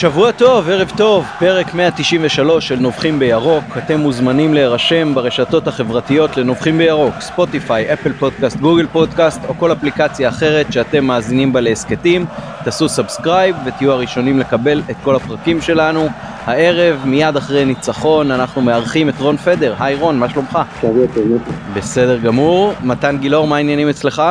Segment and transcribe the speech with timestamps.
[0.00, 3.64] שבוע טוב, ערב טוב, פרק 193 של נובחים בירוק.
[3.78, 10.28] אתם מוזמנים להירשם ברשתות החברתיות לנובחים בירוק, ספוטיפיי, אפל פודקאסט, גוגל פודקאסט או כל אפליקציה
[10.28, 12.26] אחרת שאתם מאזינים בה להסכתים.
[12.64, 16.08] תעשו subscribe ותהיו הראשונים לקבל את כל הפרקים שלנו.
[16.44, 19.74] הערב, מיד אחרי ניצחון, אנחנו מארחים את רון פדר.
[19.80, 20.58] היי רון, מה שלומך?
[20.80, 21.24] שבוע טוב.
[21.74, 22.72] בסדר גמור.
[22.82, 24.22] מתן גילאור, מה העניינים אצלך?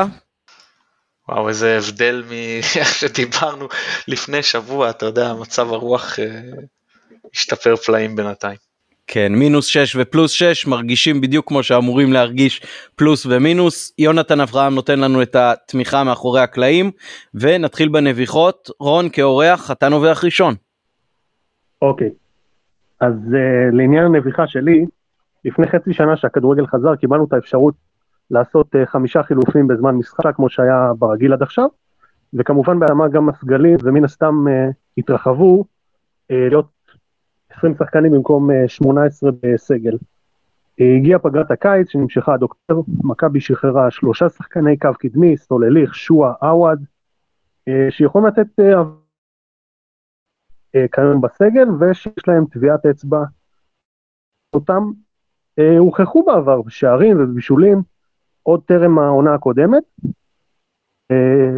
[1.29, 3.67] וואו איזה הבדל מאיך שדיברנו
[4.07, 6.41] לפני שבוע אתה יודע מצב הרוח אה,
[7.33, 8.57] השתפר פלאים בינתיים.
[9.07, 12.61] כן, מינוס 6 ופלוס 6 מרגישים בדיוק כמו שאמורים להרגיש
[12.95, 13.93] פלוס ומינוס.
[13.97, 16.91] יונתן אברהם נותן לנו את התמיכה מאחורי הקלעים
[17.33, 18.69] ונתחיל בנביחות.
[18.79, 20.55] רון כאורח אתה נובח ראשון.
[21.81, 22.09] אוקיי,
[23.01, 24.85] אז uh, לעניין הנביחה שלי,
[25.45, 27.88] לפני חצי שנה שהכדורגל חזר קיבלנו את האפשרות
[28.31, 31.67] לעשות uh, חמישה חילופים בזמן משחק כמו שהיה ברגיל עד עכשיו,
[32.33, 36.67] וכמובן בהתאמה גם הסגלים ומן הסתם uh, התרחבו uh, להיות
[37.49, 39.97] 20 שחקנים במקום uh, 18 בסגל.
[40.79, 46.83] הגיעה פגרת הקיץ שנמשכה עד אוקטובר, מכבי שחררה שלושה שחקני קו קדמי, סולליך, שועה, עווד,
[47.89, 48.47] שיכולים לתת
[50.71, 53.23] כיום בסגל ושיש להם טביעת אצבע
[54.53, 54.91] אותם
[55.79, 57.81] הוכחו בעבר בשערים ובבישולים
[58.43, 59.83] עוד טרם העונה הקודמת,
[61.11, 61.57] אה,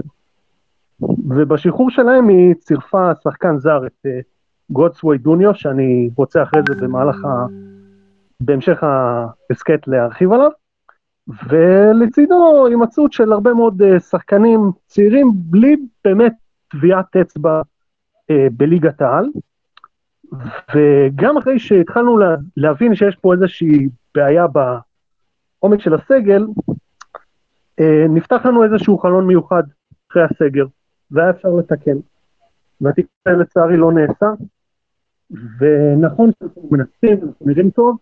[1.27, 4.19] ובשחרור שלהם היא צירפה שחקן זר, את אה,
[4.69, 7.45] גודסווי דוניו, שאני רוצה אחרי זה במהלך ה...
[8.39, 10.51] בהמשך ההסכת להרחיב עליו,
[11.49, 16.33] ולצידו הימצאות של הרבה מאוד אה, שחקנים צעירים בלי באמת
[16.67, 17.61] טביעת אצבע
[18.51, 19.25] בליגת העל.
[20.75, 22.19] וגם אחרי שהתחלנו
[22.57, 24.47] להבין שיש פה איזושהי בעיה
[25.61, 26.45] בעומק של הסגל,
[27.79, 29.63] אה, נפתח לנו איזשהו חלון מיוחד
[30.11, 30.65] אחרי הסגר,
[31.11, 31.97] והיה אפשר לתקן.
[32.81, 34.25] והתיקון לצערי לא נעשה,
[35.59, 37.97] ונכון שאנחנו מנסים, אנחנו נראים טוב,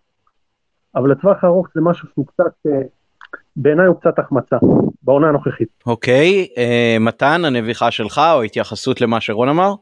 [0.94, 2.80] אבל לטווח הארוך זה משהו שהוא קצת, אה,
[3.56, 4.56] בעיניי הוא קצת החמצה,
[5.02, 5.68] בעונה הנוכחית.
[5.86, 9.74] אוקיי, אה, מתן, הנביכה שלך או התייחסות למה שרון אמר?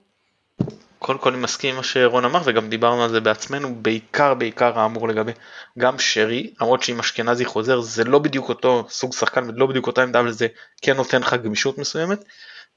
[0.99, 4.79] קודם כל אני מסכים עם מה שרון אמר וגם דיברנו על זה בעצמנו בעיקר בעיקר
[4.79, 5.33] האמור לגבי
[5.79, 10.03] גם שרי למרות שאם אשכנזי חוזר זה לא בדיוק אותו סוג שחקן ולא בדיוק אותה
[10.03, 10.47] עמדה אבל זה
[10.83, 12.25] כן נותן לך גמישות מסוימת.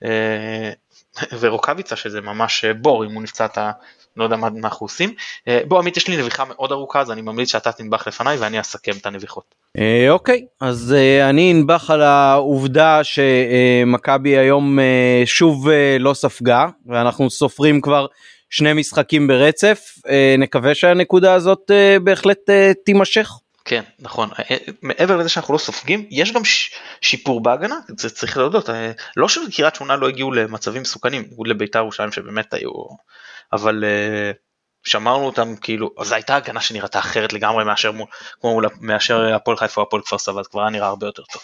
[0.04, 0.72] אה,
[1.40, 3.72] ורוקאביצה שזה ממש בור אם הוא נפצע אתה
[4.18, 5.14] לא יודע מה אנחנו עושים.
[5.48, 8.60] אה, בוא עמית יש לי נביכה מאוד ארוכה אז אני ממליץ שאתה תנבח לפניי ואני
[8.60, 9.56] אסכם את הנביחות.
[9.78, 10.96] אה, אוקיי אז
[11.30, 14.80] אני אנבח על העובדה שמכבי היום
[15.26, 18.06] שוב לא ספגה ואנחנו סופרים כבר
[18.50, 19.96] שני משחקים ברצף
[20.38, 21.72] נקווה שהנקודה הזאת
[22.04, 22.50] בהחלט
[22.86, 23.32] תימשך.
[23.66, 24.30] כן נכון
[24.82, 26.42] מעבר לזה שאנחנו לא סופגים יש גם
[27.02, 28.70] שיפור בהגנה זה צריך להודות
[29.18, 32.72] לא שקריית שמונה לא הגיעו למצבים מסוכנים לביתר ירושלים שבאמת היו
[33.54, 33.84] אבל
[34.84, 37.92] שמרנו אותם כאילו זו הייתה הגנה שנראתה אחרת לגמרי מאשר
[38.42, 41.42] כמו מאשר הפועל חיפה או הפועל כפר סבא כבר היה נראה הרבה יותר טוב.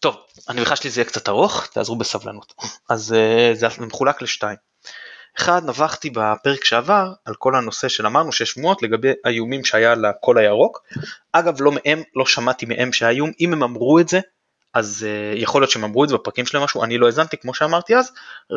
[0.00, 0.16] טוב
[0.48, 2.54] הנביכה שלי זה יהיה קצת ארוך תעזרו בסבלנות
[2.90, 3.14] אז
[3.54, 4.67] זה מחולק לשתיים.
[5.38, 10.38] אחד נבחתי בפרק שעבר על כל הנושא של אמרנו שיש שמועות לגבי האיומים שהיה לקול
[10.38, 10.82] הירוק.
[11.32, 13.30] אגב לא מהם לא שמעתי מהם שהאיום.
[13.40, 14.20] אם הם אמרו את זה
[14.74, 17.54] אז uh, יכול להיות שהם אמרו את זה בפרקים שלהם משהו, אני לא האזנתי כמו
[17.54, 18.12] שאמרתי אז,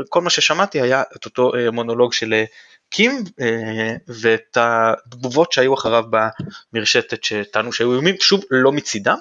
[0.09, 2.47] כל מה ששמעתי היה את אותו uh, מונולוג של uh,
[2.89, 3.43] קים uh,
[4.07, 6.03] ואת התגובות שהיו אחריו
[6.73, 9.17] במרשתת שטענו שהיו איומים, שוב לא מצידם,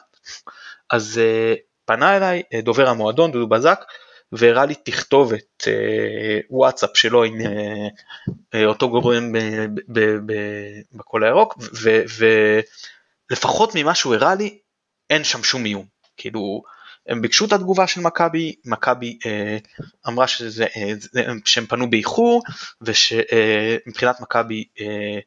[0.90, 3.84] אז uh, פנה אליי uh, דובר המועדון דודו בזק
[4.32, 5.66] והראה לי תכתובת uh,
[6.50, 7.44] וואטסאפ שלו עם uh,
[8.28, 9.32] uh, אותו גורם
[10.92, 11.58] בקול הירוק
[13.30, 14.58] ולפחות ממה שהוא הראה לי
[15.10, 15.86] אין שם שום איום.
[16.16, 16.62] כאילו
[17.06, 19.58] הם ביקשו את התגובה של מכבי, מכבי אה,
[20.08, 20.92] אמרה שזה, אה,
[21.44, 22.42] שהם פנו באיחור
[22.82, 25.18] ושמבחינת אה, מכבי אה,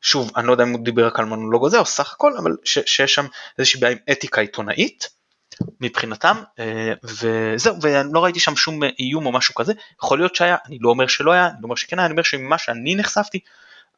[0.00, 2.56] שוב אני לא יודע אם הוא דיבר רק על מונולוג הזה או סך הכל אבל
[2.64, 3.26] ש, שיש שם
[3.58, 5.08] איזושהי בעיה עם אתיקה עיתונאית
[5.80, 9.72] מבחינתם אה, וזהו ואני לא ראיתי שם שום איום או משהו כזה
[10.02, 12.22] יכול להיות שהיה אני לא אומר שלא היה אני לא אומר שכן היה אני אומר
[12.22, 13.38] שממה שאני נחשפתי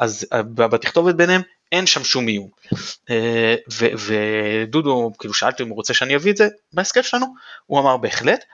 [0.00, 2.48] אז אה, בתכתובת ביניהם אין שם שום איום.
[3.10, 3.54] אה,
[4.06, 7.26] ודודו כאילו שאלתי אם הוא רוצה שאני אביא את זה בהסכת שלנו,
[7.66, 8.44] הוא אמר בהחלט.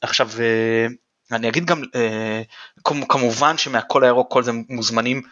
[0.00, 0.30] עכשיו
[1.32, 1.82] אני אגיד גם
[3.08, 5.22] כמובן שמהכל הירוק כל זה מוזמנים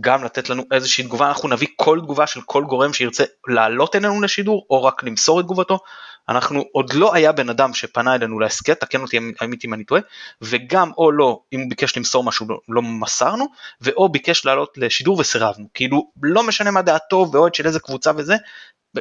[0.00, 4.22] גם לתת לנו איזושהי תגובה, אנחנו נביא כל תגובה של כל גורם שירצה לעלות אלינו
[4.22, 5.78] לשידור או רק למסור את תגובתו.
[6.28, 10.00] אנחנו עוד לא היה בן אדם שפנה אלינו להסכת, תקן אותי עמית אם אני טועה,
[10.42, 13.46] וגם או לא, אם הוא ביקש למסור משהו לא, לא מסרנו,
[13.80, 18.36] ואו ביקש לעלות לשידור וסירבנו, כאילו לא משנה מה דעתו ואוהד של איזה קבוצה וזה,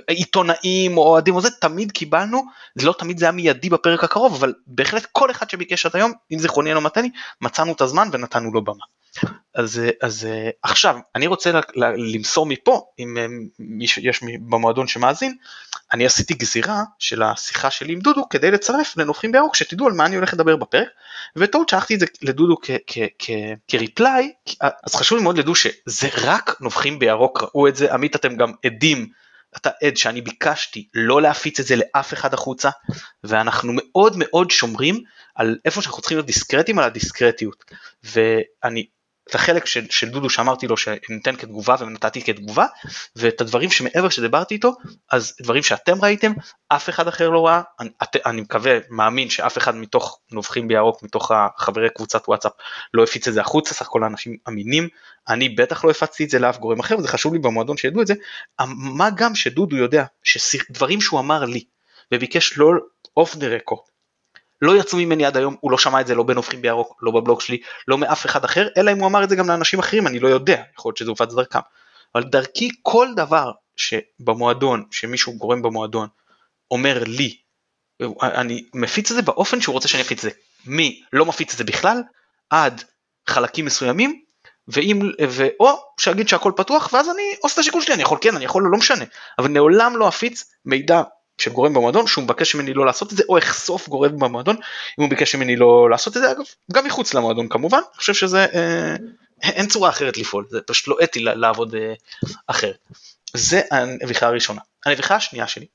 [0.07, 2.43] עיתונאים או אוהדים או זה, תמיד קיבלנו,
[2.75, 6.11] זה לא תמיד זה היה מיידי בפרק הקרוב, אבל בהחלט כל אחד שביקש עד היום,
[6.31, 7.09] אם זיכרוני אינו מתני,
[7.41, 8.83] מצאנו את הזמן ונתנו לו במה.
[9.55, 10.27] אז, אז
[10.63, 13.17] עכשיו אני רוצה למסור מפה אם
[13.79, 15.35] יש במועדון שמאזין
[15.93, 20.05] אני עשיתי גזירה של השיחה שלי עם דודו כדי לצרף לנובחים בירוק שתדעו על מה
[20.05, 20.87] אני הולך לדבר בפרק
[21.35, 22.55] וטעות שלחתי את זה לדודו
[23.67, 24.31] כריפליי
[24.61, 28.51] אז חשוב לי מאוד לדעו שזה רק נובחים בירוק ראו את זה עמית אתם גם
[28.65, 29.07] עדים
[29.57, 32.69] אתה עד שאני ביקשתי לא להפיץ את זה לאף אחד החוצה
[33.23, 35.03] ואנחנו מאוד מאוד שומרים
[35.35, 37.63] על איפה שאנחנו צריכים להיות דיסקרטים על הדיסקרטיות.
[38.03, 38.85] ואני
[39.29, 42.65] את החלק של, של דודו שאמרתי לו שניתן כתגובה ונתתי כתגובה
[43.15, 44.75] ואת הדברים שמעבר שדיברתי איתו
[45.11, 46.31] אז דברים שאתם ראיתם
[46.69, 47.61] אף אחד אחר לא ראה.
[47.79, 47.89] אני,
[48.25, 52.51] אני מקווה מאמין שאף אחד מתוך נובחים בירוק מתוך החברי קבוצת וואטסאפ
[52.93, 54.87] לא הפיץ את זה החוצה סך הכל האנשים אמינים.
[55.29, 58.07] אני בטח לא הפצתי את זה לאף גורם אחר וזה חשוב לי במועדון שידעו את
[58.07, 58.13] זה.
[58.77, 61.63] מה גם שדודו יודע שדברים שהוא אמר לי
[62.13, 62.67] וביקש לא
[63.17, 63.92] off the record
[64.63, 67.41] לא יצאו ממני עד היום, הוא לא שמע את זה לא בנובחים בירוק, לא בבלוג
[67.41, 70.19] שלי, לא מאף אחד אחר, אלא אם הוא אמר את זה גם לאנשים אחרים, אני
[70.19, 71.59] לא יודע, יכול להיות שזה הופץ דרכם.
[72.15, 76.07] אבל דרכי כל דבר שבמועדון, שמישהו גורם במועדון,
[76.71, 77.37] אומר לי,
[78.21, 80.37] אני מפיץ את זה באופן שהוא רוצה שאני אפיץ את זה.
[80.65, 82.01] מי לא מפיץ את זה בכלל,
[82.49, 82.83] עד
[83.27, 84.21] חלקים מסוימים,
[84.67, 88.35] ואם, ו, או שאגיד שהכל פתוח, ואז אני עושה את השיקול שלי, אני יכול כן,
[88.35, 89.05] אני יכול לא, לא משנה,
[89.39, 91.01] אבל לעולם לא אפיץ מידע
[91.43, 94.55] של גורם במועדון שהוא מבקש ממני לא לעשות את זה או אחשוף גורם במועדון
[94.99, 98.13] אם הוא ביקש ממני לא לעשות את זה אגב גם מחוץ למועדון כמובן אני חושב
[98.13, 98.95] שזה אה,
[99.43, 101.93] אין צורה אחרת לפעול זה פשוט לא אתי לעבוד אה,
[102.47, 102.77] אחרת.
[103.33, 104.61] זה הנביכה הראשונה.
[104.85, 105.65] הנביכה השנייה שלי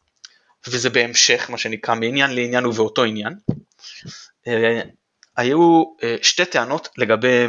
[0.66, 3.34] וזה בהמשך מה שנקרא מעניין לעניין ובאותו עניין
[4.46, 4.80] אה,
[5.36, 7.46] היו אה, שתי טענות לגבי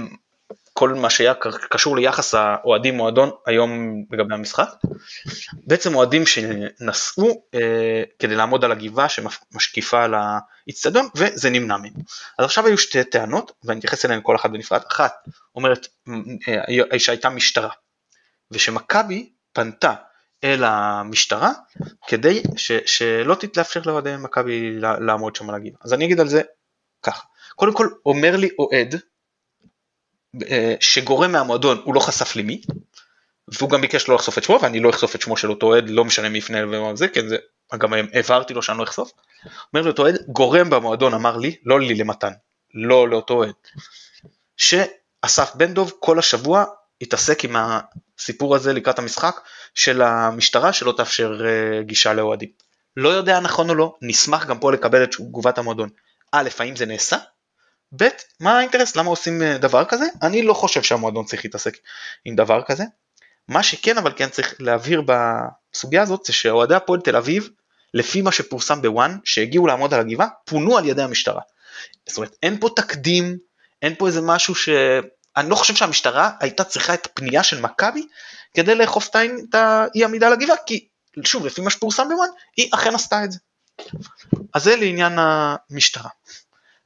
[0.79, 1.33] כל מה שהיה
[1.69, 4.69] קשור ליחס האוהדים מועדון היום לגבי המשחק.
[5.67, 11.93] בעצם אוהדים שנסעו אה, כדי לעמוד על הגבעה שמשקיפה על האיצטדיון וזה נמנע מהם.
[12.39, 14.81] אז עכשיו היו שתי טענות ואני אתייחס אליהן כל אחת בנפרד.
[14.91, 15.13] אחת
[15.55, 15.87] אומרת
[16.91, 17.69] אה, שהייתה משטרה
[18.51, 19.93] ושמכבי פנתה
[20.43, 21.51] אל המשטרה
[22.07, 25.79] כדי ש, שלא תתאפשר לאוהדי מכבי לעמוד שם על הגבעה.
[25.83, 26.41] אז אני אגיד על זה
[27.03, 27.23] ככה.
[27.55, 28.99] קודם כל אומר לי אוהד אה,
[30.79, 32.61] שגורם מהמועדון הוא לא חשף לי מי,
[33.47, 35.89] והוא גם ביקש לא לחשוף את שמו ואני לא אחשוף את שמו של אותו אוהד
[35.89, 37.37] לא משנה מי יפנה ומה זה כן זה
[37.77, 39.11] גם העברתי לו שאני לא אחשוף.
[39.73, 42.31] אומר לי אותו אוהד גורם במועדון אמר לי לא לי למתן
[42.73, 43.53] לא לאותו אוהד
[44.57, 46.65] שאסף בן דוב כל השבוע
[47.01, 49.39] התעסק עם הסיפור הזה לקראת המשחק
[49.75, 52.49] של המשטרה שלא תאפשר אה, גישה לאוהדים.
[52.97, 55.89] לא יודע נכון או לא נשמח גם פה לקבל את תגובת המועדון.
[56.31, 57.17] א' האם זה נעשה
[57.95, 58.07] ב',
[58.39, 58.95] מה האינטרס?
[58.95, 60.06] למה עושים אה, דבר כזה?
[60.21, 61.77] אני לא חושב שהמועדון צריך להתעסק
[62.25, 62.83] עם דבר כזה.
[63.47, 67.50] מה שכן אבל כן צריך להבהיר בסוגיה הזאת זה שאוהדי הפועל תל אביב,
[67.94, 71.41] לפי מה שפורסם בוואן, שהגיעו לעמוד על הגבעה, פונו על ידי המשטרה.
[72.07, 73.38] זאת אומרת, אין פה תקדים,
[73.81, 74.69] אין פה איזה משהו ש...
[75.38, 78.07] אני לא חושב שהמשטרה הייתה צריכה את הפנייה של מכבי
[78.53, 80.88] כדי לאכוף את האי עמידה על הגבעה, כי
[81.24, 83.39] שוב, לפי מה שפורסם בוואן, היא אכן עשתה את זה.
[84.53, 86.09] אז זה לעניין המשטרה.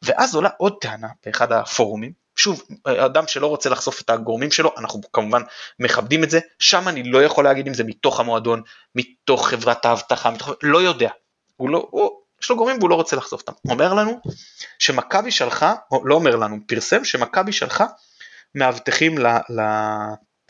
[0.03, 5.01] ואז עולה עוד טענה באחד הפורומים, שוב, אדם שלא רוצה לחשוף את הגורמים שלו, אנחנו
[5.13, 5.41] כמובן
[5.79, 8.61] מכבדים את זה, שם אני לא יכול להגיד אם זה מתוך המועדון,
[8.95, 10.49] מתוך חברת האבטחה, מתוך...
[10.63, 11.09] לא יודע,
[11.55, 13.53] הוא לא, הוא, יש לו גורמים והוא לא רוצה לחשוף אותם.
[13.69, 14.21] אומר לנו
[14.79, 17.85] שמכבי שלחה, או לא אומר לנו, פרסם שמכבי שלחה
[18.55, 19.61] מאבטחים ל, ל,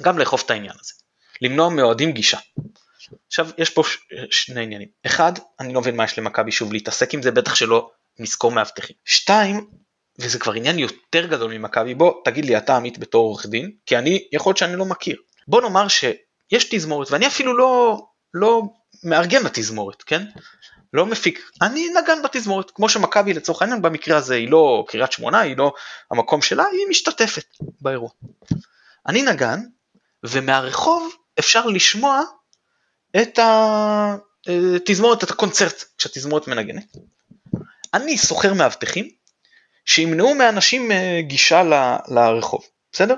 [0.01, 0.93] גם לאכוף את העניין הזה,
[1.41, 2.37] למנוע מאוהדים גישה.
[3.27, 3.97] עכשיו יש פה ש,
[4.31, 7.91] שני עניינים, אחד, אני לא מבין מה יש למכבי שוב להתעסק עם זה, בטח שלא
[8.19, 8.95] משכור מאבטחים.
[9.05, 9.67] שתיים,
[10.19, 13.97] וזה כבר עניין יותר גדול ממכבי, בוא תגיד לי אתה עמית בתור עורך דין, כי
[13.97, 15.17] אני, יכול להיות שאני לא מכיר.
[15.47, 18.01] בוא נאמר שיש תזמורת, ואני אפילו לא,
[18.33, 18.63] לא
[19.03, 20.25] מארגן בתזמורת, כן?
[20.93, 25.39] לא מפיק, אני נגן בתזמורת, כמו שמכבי לצורך העניין במקרה הזה היא לא קריית שמונה,
[25.39, 25.73] היא לא
[26.11, 27.45] המקום שלה, היא משתתפת
[27.81, 28.09] באירוע.
[29.07, 29.59] אני נגן,
[30.23, 32.21] ומהרחוב אפשר לשמוע
[33.21, 36.97] את התזמורת, את הקונצרט, כשהתזמורת מנגנת.
[37.93, 39.09] אני שוכר מאבטחים
[39.85, 41.63] שימנעו מאנשים אה, גישה
[42.07, 43.15] לרחוב, בסדר?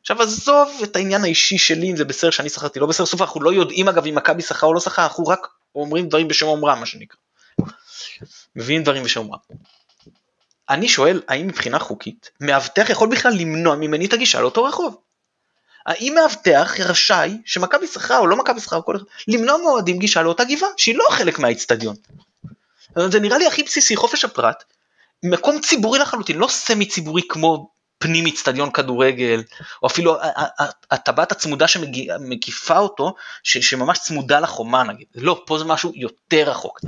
[0.00, 3.42] עכשיו עזוב את העניין האישי שלי אם זה בסדר שאני שכרתי לא בסדר, סוף אנחנו
[3.42, 6.80] לא יודעים אגב אם מכבי שכר או לא שכר, אנחנו רק אומרים דברים בשם אומרם
[6.80, 7.18] מה שנקרא.
[8.56, 9.38] מביאים דברים בשם אומרם.
[10.70, 15.00] אני שואל האם מבחינה חוקית מאבטח יכול בכלל למנוע ממני את הגישה לאותו רחוב?
[15.86, 18.80] האם מאבטח רשאי שמכבי שכרה או לא מכבי שכרה
[19.28, 21.96] למנוע מאוהדים גישה לאותה גבעה שהיא לא חלק מהאיצטדיון?
[23.08, 24.64] זה נראה לי הכי בסיסי, חופש הפרט,
[25.22, 29.42] מקום ציבורי לחלוטין, לא סמי ציבורי כמו פנים אצטדיון כדורגל,
[29.82, 30.16] או אפילו
[30.90, 36.80] הטבעת הצמודה שמקיפה אותו, ש, שממש צמודה לחומה נגיד, לא, פה זה משהו יותר רחוק.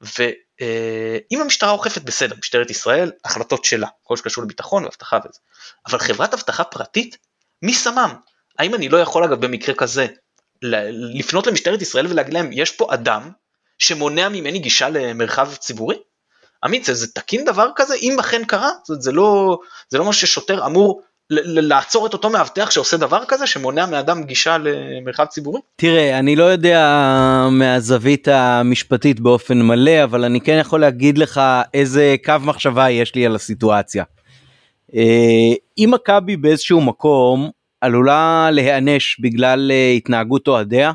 [0.00, 5.38] ואם המשטרה אוכפת בסדר, משטרת ישראל, החלטות שלה, כל שקשור לביטחון ואבטחה וזה,
[5.86, 7.16] אבל חברת אבטחה פרטית,
[7.62, 8.14] מי שמם?
[8.58, 10.06] האם אני לא יכול אגב במקרה כזה
[10.92, 13.30] לפנות למשטרת ישראל ולהגיד להם, יש פה אדם
[13.80, 15.96] שמונע ממני גישה למרחב ציבורי?
[16.64, 17.94] עמית, זה, זה תקין דבר כזה?
[17.94, 19.58] אם אכן קרה, זה, זה לא
[19.88, 24.56] זה לא מה ששוטר אמור לעצור את אותו מאבטח שעושה דבר כזה שמונע מאדם גישה
[24.58, 25.60] למרחב ציבורי?
[25.76, 26.78] תראה אני לא יודע
[27.50, 31.40] מהזווית המשפטית באופן מלא אבל אני כן יכול להגיד לך
[31.74, 34.04] איזה קו מחשבה יש לי על הסיטואציה.
[34.94, 40.92] אה, אם מכבי באיזשהו מקום עלולה להיענש בגלל אה, התנהגות אוהדיה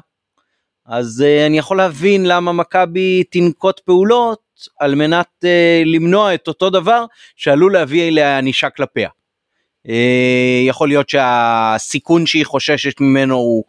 [0.86, 4.39] אז אה, אני יכול להבין למה מכבי תנקוט פעולות
[4.80, 5.48] על מנת uh,
[5.86, 9.10] למנוע את אותו דבר שעלול להביא לענישה כלפיה.
[9.88, 9.92] Uh,
[10.68, 13.63] יכול להיות שהסיכון שהיא חוששת ממנו הוא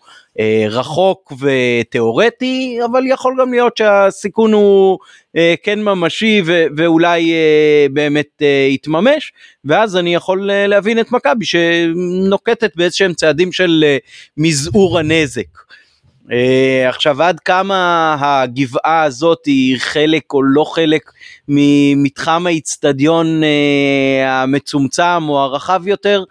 [0.70, 4.98] רחוק ותיאורטי, אבל יכול גם להיות שהסיכון הוא
[5.62, 7.32] כן ממשי ו- ואולי
[7.90, 9.32] באמת יתממש,
[9.64, 13.84] ואז אני יכול להבין את מכבי שנוקטת באיזשהם צעדים של
[14.36, 15.46] מזעור הנזק.
[16.26, 21.12] Uh, עכשיו עד כמה הגבעה הזאת היא חלק או לא חלק
[21.48, 26.24] ממתחם האיצטדיון uh, המצומצם או הרחב יותר,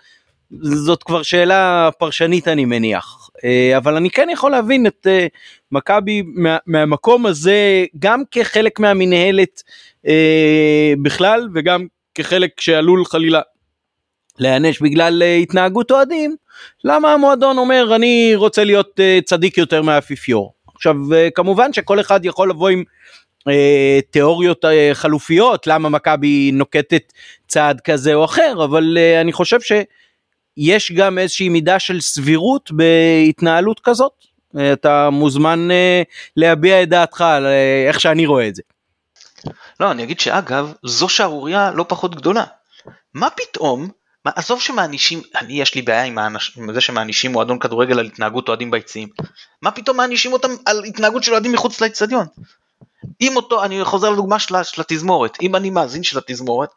[0.62, 3.30] זאת כבר שאלה פרשנית אני מניח.
[3.38, 5.38] Uh, אבל אני כן יכול להבין את uh,
[5.72, 9.64] מכבי מה, מהמקום הזה גם כחלק מהמנהלת
[10.06, 10.10] uh,
[11.02, 11.86] בכלל וגם
[12.16, 13.42] כחלק שעלול חלילה
[14.40, 16.36] להיענש בגלל uh, התנהגות אוהדים,
[16.84, 20.54] למה המועדון אומר אני רוצה להיות uh, צדיק יותר מהאפיפיור.
[20.76, 22.84] עכשיו uh, כמובן שכל אחד יכול לבוא עם
[23.40, 23.52] uh,
[24.10, 27.14] תיאוריות חלופיות למה מכבי נוקטת
[27.48, 34.12] צעד כזה או אחר, אבל אני חושב שיש גם איזושהי מידה של סבירות בהתנהלות כזאת.
[34.74, 35.68] אתה מוזמן
[36.38, 37.46] להביע את דעתך על
[37.88, 38.62] איך שאני רואה את זה.
[39.80, 42.44] לא, אני אגיד שאגב, זו שערורייה לא פחות גדולה.
[43.14, 43.90] מה פתאום
[44.26, 48.06] מה, עזוב שמענישים, אני יש לי בעיה עם, האנש, עם זה שמענישים מועדון כדורגל על
[48.06, 49.10] התנהגות אוהדים ביציעים.
[49.62, 52.26] מה פתאום מענישים אותם על התנהגות של אוהדים מחוץ לאצטדיון?
[53.22, 56.70] אם אותו, אני חוזר לדוגמה של, של התזמורת, אם אני מאזין של התזמורת,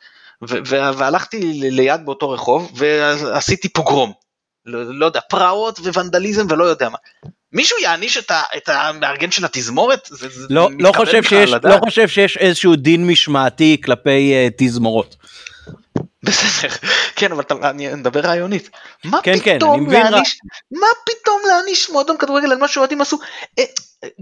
[0.49, 1.41] ו- ו- והלכתי
[1.71, 4.13] ליד באותו רחוב ועשיתי פוגרום,
[4.67, 6.99] לא, לא יודע, פרעות וונדליזם ולא יודע מה.
[7.53, 10.09] מישהו יעניש את, ה- את המארגן של התזמורת?
[10.11, 15.17] זה, לא, לא, חושב שיש, לא חושב שיש איזשהו דין משמעתי כלפי uh, תזמורות.
[16.29, 16.75] בסדר,
[17.17, 18.71] כן אבל אני מדבר רעיונית.
[19.05, 20.39] מה כן, כן פתאום כן, להעניש,
[20.71, 23.19] מה פתאום להעניש מועדון כדורגל על מה שאוהדים עשו?
[23.59, 23.65] אה,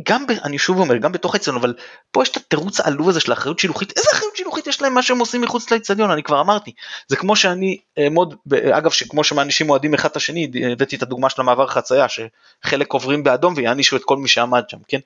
[0.08, 1.74] גם, ב, אני שוב אומר, גם בתוך האצטדיון, אבל
[2.10, 5.02] פה יש את התירוץ העלוב הזה של אחריות שילוחית, איזה אחריות שילוחית יש להם מה
[5.02, 6.72] שהם עושים מחוץ לאצטדיון, אני כבר אמרתי.
[7.08, 8.34] זה כמו שאני אעמוד,
[8.72, 13.24] אגב, שכמו שמענישים אוהדים אחד את השני, הבאתי את הדוגמה של המעבר חצייה, שחלק עוברים
[13.24, 14.98] באדום ויענישו את כל מי שעמד שם, כן?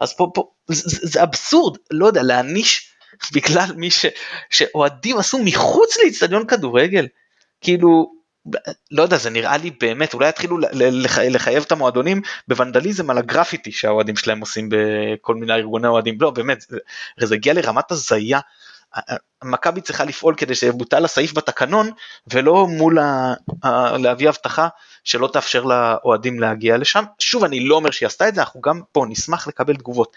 [0.00, 2.93] אז פה, פה, זה, זה, זה אבסורד, לא יודע, להעניש
[3.34, 4.06] בגלל מי ש...
[4.50, 7.06] שאוהדים עשו מחוץ לאיצטדיון כדורגל.
[7.60, 8.12] כאילו,
[8.90, 11.18] לא יודע, זה נראה לי באמת, אולי יתחילו לח...
[11.18, 16.18] לחייב את המועדונים בוונדליזם על הגרפיטי שהאוהדים שלהם עושים בכל מיני ארגוני אוהדים.
[16.20, 16.78] לא, באמת, זה,
[17.20, 18.40] זה הגיע לרמת הזיה.
[19.44, 21.90] מכבי צריכה לפעול כדי שיבוטל הסעיף בתקנון
[22.26, 23.34] ולא מול ה...
[23.64, 23.98] ה...
[23.98, 24.68] להביא הבטחה
[25.04, 27.04] שלא תאפשר לאוהדים להגיע לשם.
[27.18, 30.16] שוב, אני לא אומר שהיא עשתה את זה, אנחנו גם פה נשמח לקבל תגובות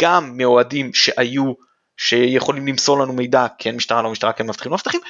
[0.00, 1.52] גם מאוהדים שהיו
[1.96, 5.00] שיכולים למסור לנו מידע, כן משטרה, לא משטרה, כן מבטחים, לא מבטחים,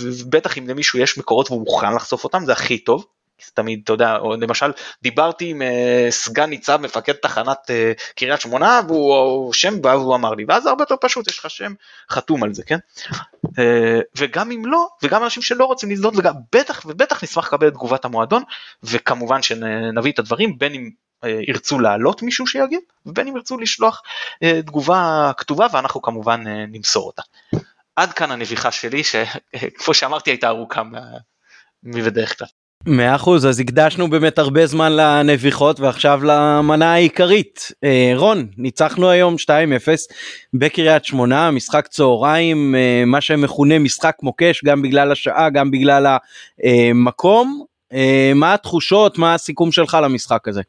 [0.00, 3.06] ובטח אם למישהו יש מקורות והוא מוכן לחשוף אותם, זה הכי טוב.
[3.54, 4.72] תמיד, אתה יודע, או למשל,
[5.02, 10.34] דיברתי עם uh, סגן ניצב מפקד תחנת uh, קריית שמונה, והוא שם בא והוא אמר
[10.34, 11.72] לי, ואז זה הרבה יותר פשוט, יש לך שם
[12.10, 12.78] חתום על זה, כן?
[13.46, 13.50] Uh,
[14.16, 18.04] וגם אם לא, וגם אנשים שלא רוצים להזדהות, וגם בטח ובטח נשמח לקבל את תגובת
[18.04, 18.42] המועדון,
[18.82, 20.90] וכמובן שנביא את הדברים, בין אם
[21.24, 24.02] ירצו להעלות מישהו שיגיב ובין אם ירצו לשלוח
[24.42, 27.22] אה, תגובה כתובה ואנחנו כמובן אה, נמסור אותה.
[27.96, 30.82] עד כאן הנביכה שלי שכמו שאמרתי הייתה ארוכה
[31.82, 32.48] מבדרך כלל.
[32.86, 37.72] מאה אחוז אז הקדשנו באמת הרבה זמן לנביחות ועכשיו למנה העיקרית
[38.14, 39.48] רון ניצחנו היום 2-0
[40.54, 42.74] בקריית שמונה משחק צהריים
[43.06, 46.16] מה שמכונה משחק מוקש גם בגלל השעה גם בגלל
[46.64, 47.64] המקום
[48.34, 50.62] מה התחושות מה הסיכום שלך למשחק הזה.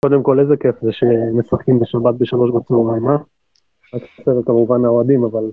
[0.00, 3.16] קודם כל איזה כיף זה שמשחקים בשבת בשלוש בצהריים, אה?
[3.94, 5.44] רק חסר כמובן האוהדים, אבל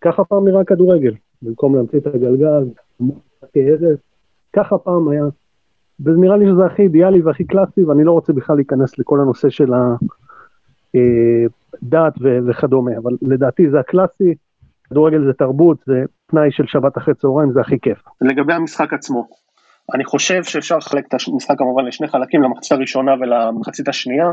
[0.00, 2.64] ככה פעם נראה כדורגל, במקום להמציא את הגלגל,
[4.52, 5.24] ככה פעם היה.
[6.00, 9.72] ונראה לי שזה הכי אידיאלי והכי קלאסי, ואני לא רוצה בכלל להיכנס לכל הנושא של
[10.94, 14.34] הדת אה, וכדומה, אבל לדעתי זה הקלאסי,
[14.90, 17.98] כדורגל זה תרבות, זה פנאי של שבת אחרי צהריים, זה הכי כיף.
[18.20, 19.28] לגבי המשחק עצמו,
[19.94, 24.26] אני חושב שאפשר לחלק את המשחק כמובן לשני חלקים, למחצית הראשונה ולמחצית השנייה,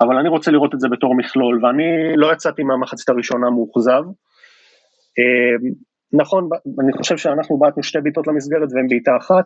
[0.00, 4.02] אבל אני רוצה לראות את זה בתור מכלול, ואני לא יצאתי מהמחצית הראשונה מאוכזב.
[5.18, 5.70] אה,
[6.12, 6.48] נכון,
[6.80, 9.44] אני חושב שאנחנו בעטנו שתי בעיטות למסגרת והם בעיטה אחת.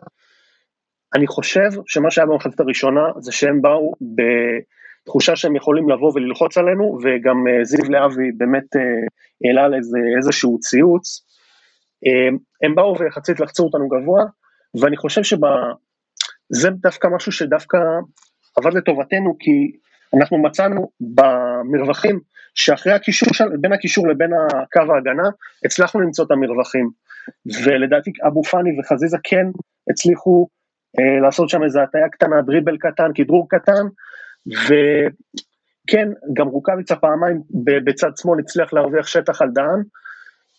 [1.15, 6.97] אני חושב שמה שהיה במחצית הראשונה זה שהם באו בתחושה שהם יכולים לבוא וללחוץ עלינו,
[7.03, 8.81] וגם אה, זיו להבי באמת אה,
[9.45, 11.25] העלה על איזה, איזשהו ציוץ.
[12.63, 14.23] הם באו ויחסית לחצו אותנו גבוה,
[14.81, 17.77] ואני חושב שזה דווקא משהו שדווקא
[18.57, 19.71] עבד לטובתנו, כי
[20.17, 22.19] אנחנו מצאנו במרווחים
[22.55, 23.29] שאחרי הקישור,
[23.61, 24.29] בין הקישור לבין
[24.73, 25.29] קו ההגנה,
[25.65, 26.89] הצלחנו למצוא את המרווחים.
[27.63, 29.45] ולדעתי אבו פאני וחזיזה כן
[29.89, 30.47] הצליחו
[30.99, 33.83] אה, לעשות שם איזה הטיה קטנה, דריבל קטן, כדרור קטן,
[34.47, 37.41] וכן, גם רוקאביצה פעמיים
[37.85, 39.83] בצד שמאל הצליח להרוויח שטח על דהן,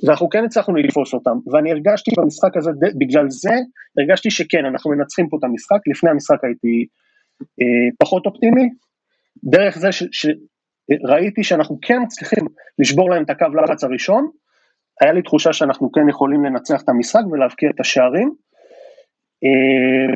[0.03, 3.55] ואנחנו כן הצלחנו לתפוס אותם, ואני הרגשתי במשחק הזה, בגלל זה
[3.99, 6.87] הרגשתי שכן, אנחנו מנצחים פה את המשחק, לפני המשחק הייתי
[7.41, 8.69] אה, פחות אופטימי,
[9.45, 12.45] דרך זה שראיתי שאנחנו כן מצליחים
[12.79, 14.31] לשבור להם את הקו לחץ הראשון,
[15.01, 18.35] היה לי תחושה שאנחנו כן יכולים לנצח את המשחק ולהבקיע את השערים.
[19.45, 20.15] אה,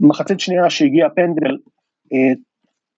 [0.00, 1.56] מחצית שנייה שהגיע פנדל,
[2.12, 2.32] אה,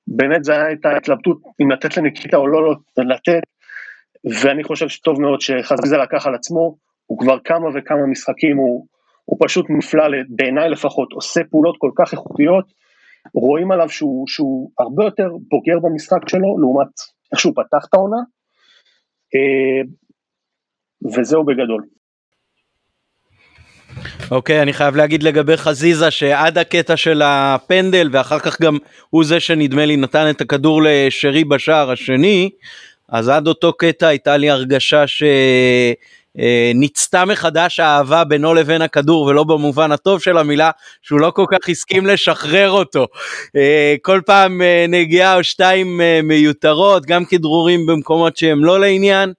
[0.07, 3.43] באמת זה היה את ההתלבטות אם לתת לניקיטה או לא לתת,
[4.25, 6.76] ואני חושב שטוב מאוד שחזיזה לקח על עצמו,
[7.07, 8.87] הוא כבר כמה וכמה משחקים, הוא,
[9.25, 12.64] הוא פשוט מופלא, בעיניי לפחות, עושה פעולות כל כך איכותיות,
[13.35, 16.88] רואים עליו שהוא, שהוא הרבה יותר בוגר במשחק שלו, לעומת
[17.33, 18.16] איך שהוא פתח את העונה,
[19.35, 19.83] אה,
[21.16, 21.85] וזהו בגדול.
[24.31, 28.78] אוקיי, okay, אני חייב להגיד לגבי חזיזה שעד הקטע של הפנדל ואחר כך גם
[29.11, 32.50] הוא זה שנדמה לי נתן את הכדור לשרי בשער השני,
[33.14, 35.04] אז עד אותו קטע הייתה לי הרגשה
[36.37, 40.71] שניצתה מחדש האהבה בינו לבין הכדור ולא במובן הטוב של המילה
[41.02, 43.06] שהוא לא כל כך הסכים לשחרר אותו.
[43.56, 49.33] אה, כל פעם אה, נגיעה או שתיים אה, מיותרות גם כדרורים במקומות שהם לא לעניין.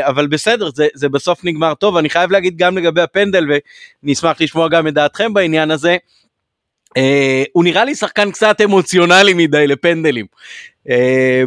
[0.00, 3.44] אבל בסדר זה, זה בסוף נגמר טוב אני חייב להגיד גם לגבי הפנדל
[4.02, 5.96] ונשמח לשמוע גם את דעתכם בעניין הזה.
[7.52, 10.26] הוא נראה לי שחקן קצת אמוציונלי מדי לפנדלים.
[10.88, 10.90] Uh,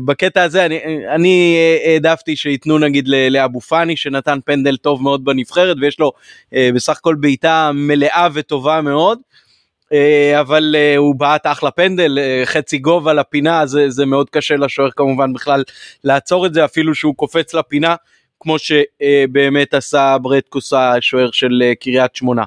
[0.05, 0.79] בקטע הזה אני,
[1.15, 6.11] אני העדפתי שייתנו נגיד לאבו פאני שנתן פנדל טוב מאוד בנבחרת ויש לו
[6.49, 9.19] uh, בסך הכל בעיטה מלאה וטובה מאוד.
[9.19, 9.95] uh,
[10.39, 14.89] אבל uh, הוא בעט אחלה פנדל, uh, חצי גובה לפינה, זה, זה מאוד קשה לשוער
[14.91, 15.63] כמובן בכלל
[16.03, 17.95] לעצור את זה, אפילו שהוא קופץ לפינה,
[18.39, 22.43] כמו שבאמת עשה ברדקוס השוער של קריית שמונה.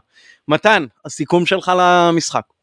[0.48, 2.53] מתן, הסיכום שלך למשחק.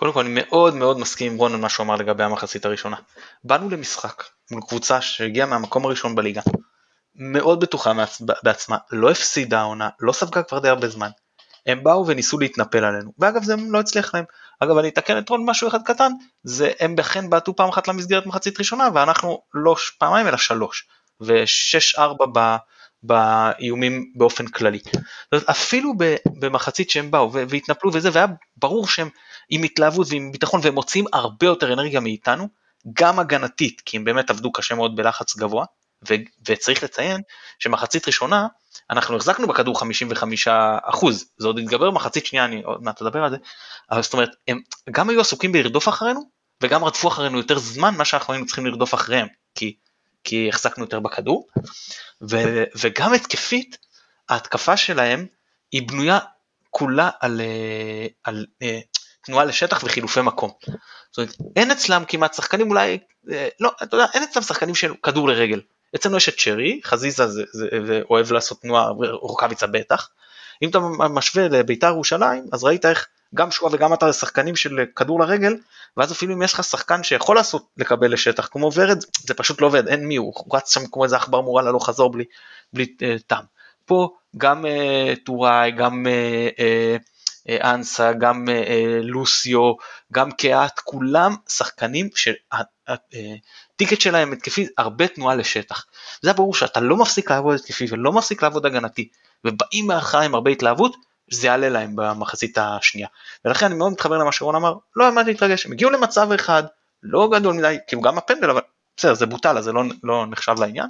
[0.00, 2.96] קודם כל אני מאוד מאוד מסכים עם רון על מה שהוא אמר לגבי המחצית הראשונה.
[3.44, 6.40] באנו למשחק מול קבוצה שהגיעה מהמקום הראשון בליגה,
[7.14, 7.92] מאוד בטוחה
[8.42, 11.10] בעצמה, לא הפסידה העונה, לא ספגה כבר די הרבה זמן.
[11.66, 14.24] הם באו וניסו להתנפל עלינו, ואגב זה לא הצליח להם.
[14.60, 16.12] אגב אני אתקן את רון משהו אחד קטן,
[16.44, 20.88] זה הם אכן בעטו פעם אחת למסגרת מחצית ראשונה ואנחנו לא פעמיים אלא שלוש,
[21.20, 22.26] ושש ארבע
[23.02, 24.78] באיומים באופן כללי.
[25.34, 25.92] זאת אפילו
[26.38, 29.08] במחצית שהם באו והתנפלו וזה, והיה ברור שהם
[29.50, 32.48] עם התלהבות ועם ביטחון והם מוציאים הרבה יותר אנרגיה מאיתנו,
[32.92, 35.64] גם הגנתית, כי הם באמת עבדו קשה מאוד בלחץ גבוה,
[36.48, 37.20] וצריך לציין
[37.58, 38.46] שמחצית ראשונה
[38.90, 40.48] אנחנו החזקנו בכדור 55
[40.82, 43.36] אחוז, זה עוד התגבר מחצית שנייה, אני עוד מעט אדבר על זה,
[43.90, 44.60] אבל זאת אומרת, הם
[44.90, 46.20] גם היו עסוקים בלרדוף אחרינו,
[46.62, 49.76] וגם רדפו אחרינו יותר זמן מה שאנחנו היינו צריכים לרדוף אחריהם, כי,
[50.24, 51.48] כי החזקנו יותר בכדור,
[52.30, 53.78] ו- וגם התקפית,
[54.28, 55.26] ההתקפה שלהם
[55.72, 56.18] היא בנויה
[56.70, 58.80] כולה על, אה, על, על אה,
[59.24, 60.50] תנועה לשטח וחילופי מקום.
[61.10, 62.98] זאת אומרת, אין אצלם כמעט שחקנים אולי,
[63.32, 65.60] אה, לא, אתה יודע, אין אצלם שחקנים של כדור לרגל.
[65.94, 70.08] אצלנו יש את שרי, חזיזה זה, זה, זה אוהב לעשות תנועה, רוקאביצה בטח.
[70.62, 70.78] אם אתה
[71.10, 75.56] משווה לביתר ירושלים, אז ראית איך גם שואה וגם אתה שחקנים של כדור לרגל,
[75.96, 79.66] ואז אפילו אם יש לך שחקן שיכול לעשות לקבל לשטח כמו ורד, זה פשוט לא
[79.66, 82.24] עובד, אין מי, הוא רץ שם כמו איזה עכבר מורל הלוך חזור בלי,
[82.72, 83.44] בלי uh, טעם.
[83.84, 87.10] פה גם uh, טוראי, גם uh, uh,
[87.48, 89.72] אה, אנסה, גם אה, אה, לוסיו,
[90.12, 95.86] גם קהת, כולם שחקנים שהטיקט שלהם התקפי, הרבה תנועה לשטח.
[96.22, 99.08] זה ברור שאתה לא מפסיק לעבוד התקפי ולא מפסיק לעבוד הגנתי,
[99.44, 100.96] ובאים מאחורי עם הרבה התלהבות,
[101.30, 103.08] זה יעלה להם במחצית השנייה.
[103.44, 106.62] ולכן אני מאוד מתחבר למה שרון אמר, לא האמנתי להתרגש, הם הגיעו למצב אחד,
[107.02, 108.60] לא גדול מדי, כאילו גם הפנדל, אבל
[108.96, 110.86] בסדר, זה בוטל, אז זה לא, לא נחשב לעניין.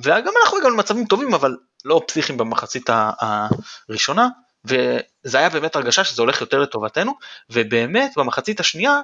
[0.00, 2.90] וגם אנחנו הגענו למצבים טובים, אבל לא פסיכיים במחצית
[3.88, 4.28] הראשונה,
[4.64, 7.14] וזה היה באמת הרגשה שזה הולך יותר לטובתנו,
[7.50, 9.00] ובאמת במחצית השנייה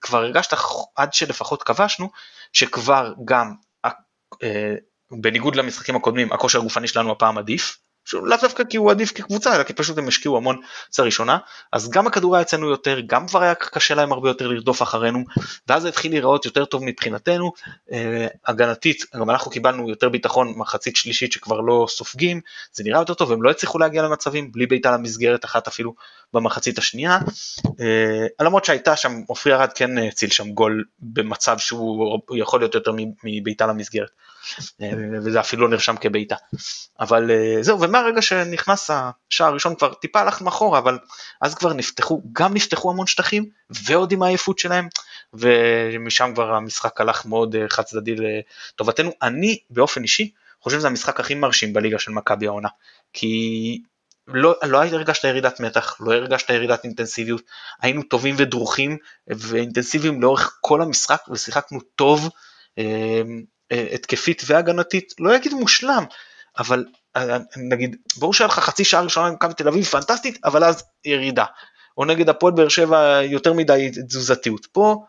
[0.00, 0.56] כבר הרגשת
[0.96, 2.10] עד שלפחות כבשנו,
[2.52, 3.54] שכבר גם
[5.10, 7.78] בניגוד למשחקים הקודמים הכושר הגופני שלנו הפעם עדיף,
[8.12, 11.38] לאו דווקא כי הוא עדיף כקבוצה, אלא כי פשוט הם השקיעו המון קבוצה ראשונה,
[11.72, 15.24] אז גם הכדור היה אצלנו יותר, גם כבר היה קשה להם הרבה יותר לרדוף אחרינו,
[15.68, 17.52] ואז זה התחיל להיראות יותר טוב מבחינתנו,
[17.92, 22.40] אה, הגנתית, גם אנחנו קיבלנו יותר ביטחון מחצית שלישית שכבר לא סופגים,
[22.72, 25.94] זה נראה יותר טוב, הם לא הצליחו להגיע למצבים, בלי בעיטה למסגרת אחת אפילו
[26.34, 27.18] במחצית השנייה,
[27.80, 32.92] אה, למרות שהייתה שם, עופרי ארד כן הציל שם גול במצב שהוא יכול להיות יותר
[33.24, 34.10] מבעיטה למסגרת.
[34.82, 34.90] אה,
[35.24, 36.36] וזה אפילו לא נרשם כבעיטה.
[37.00, 40.98] אבל אה, זהו, ומהרגע שנכנס השער הראשון כבר טיפה הלכנו אחורה, אבל
[41.40, 44.88] אז כבר נפתחו, גם נפתחו המון שטחים, ועוד עם העייפות שלהם,
[45.34, 49.10] ומשם כבר המשחק הלך מאוד חד צדדי לטובתנו.
[49.22, 50.30] אני באופן אישי
[50.64, 52.68] חושב שזה המשחק הכי מרשים בליגה של מכבי העונה,
[53.12, 53.82] כי
[54.28, 57.42] לא, לא הרגשת ירידת מתח, לא הרגשת ירידת אינטנסיביות,
[57.82, 62.30] היינו טובים ודרוכים ואינטנסיביים לאורך כל המשחק ושיחקנו טוב.
[62.78, 63.22] אה,
[63.94, 66.04] התקפית והגנתית, לא אגיד מושלם,
[66.58, 66.84] אבל
[67.16, 70.82] אה, נגיד, ברור שהיה לך חצי שעה ראשונה עם מכבי תל אביב פנטסטית, אבל אז
[71.04, 71.44] ירידה.
[71.98, 74.66] או נגד הפועל באר שבע יותר מדי תזוזתיות.
[74.72, 75.04] פה,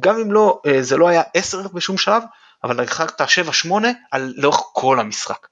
[0.00, 2.22] גם אם לא, אה, זה לא היה 10 בשום שלב,
[2.64, 3.72] אבל לקחת 7-8
[4.10, 5.46] על לאורך כל המשחק.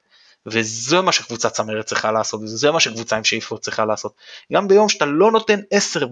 [0.46, 4.14] וזה מה שקבוצה צמרת צריכה לעשות, וזה מה שקבוצה עם שאיפות צריכה לעשות.
[4.52, 6.06] גם ביום שאתה לא נותן 10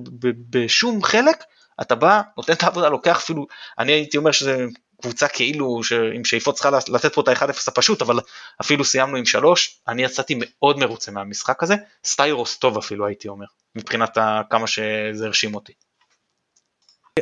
[0.50, 1.44] בשום חלק,
[1.80, 3.46] אתה בא, נותן את העבודה, לוקח אפילו,
[3.78, 4.64] אני הייתי אומר שזה
[5.02, 5.80] קבוצה כאילו
[6.14, 8.20] עם שאיפות צריכה לתת פה את ה-1-0 הפשוט, אבל
[8.60, 13.46] אפילו סיימנו עם 3, אני יצאתי מאוד מרוצה מהמשחק הזה, סטיירוס טוב אפילו הייתי אומר,
[13.74, 14.18] מבחינת
[14.50, 15.72] כמה שזה הרשים אותי.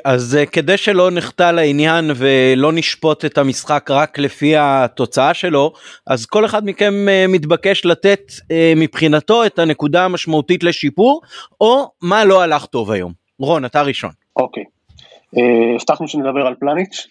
[0.05, 5.73] אז אה, כדי שלא נחטא לעניין ולא נשפוט את המשחק רק לפי התוצאה שלו,
[6.07, 11.21] אז כל אחד מכם אה, מתבקש לתת אה, מבחינתו את הנקודה המשמעותית לשיפור,
[11.61, 13.13] או מה לא הלך טוב היום.
[13.39, 14.11] רון, אתה ראשון.
[14.37, 14.65] אוקיי.
[15.77, 17.07] הבטחנו שנדבר על פלניץ',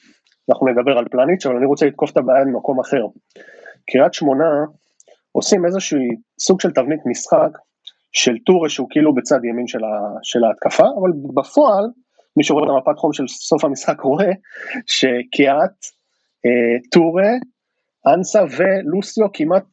[0.50, 3.06] אנחנו נדבר על פלניץ', אבל אני רוצה לתקוף את הבעיה ממקום אחר.
[3.92, 4.46] קריית שמונה
[5.32, 6.00] עושים איזשהו
[6.40, 7.58] סוג של תבנית משחק
[8.12, 9.68] של טורה שהוא כאילו בצד ימין
[10.24, 11.86] של, ההתקפה, אבל בפועל,
[12.38, 14.32] מי שרואה את המפת חום של סוף המשחק רואה
[14.88, 15.78] שקיאט,
[16.46, 17.32] אה, טורה,
[18.08, 19.68] אנסה ולוסיו כמעט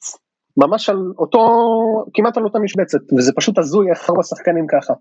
[0.56, 1.40] ממש על אותו,
[2.14, 4.94] כמעט על אותה משבצת, וזה פשוט הזוי איך ארבע שחקנים ככה.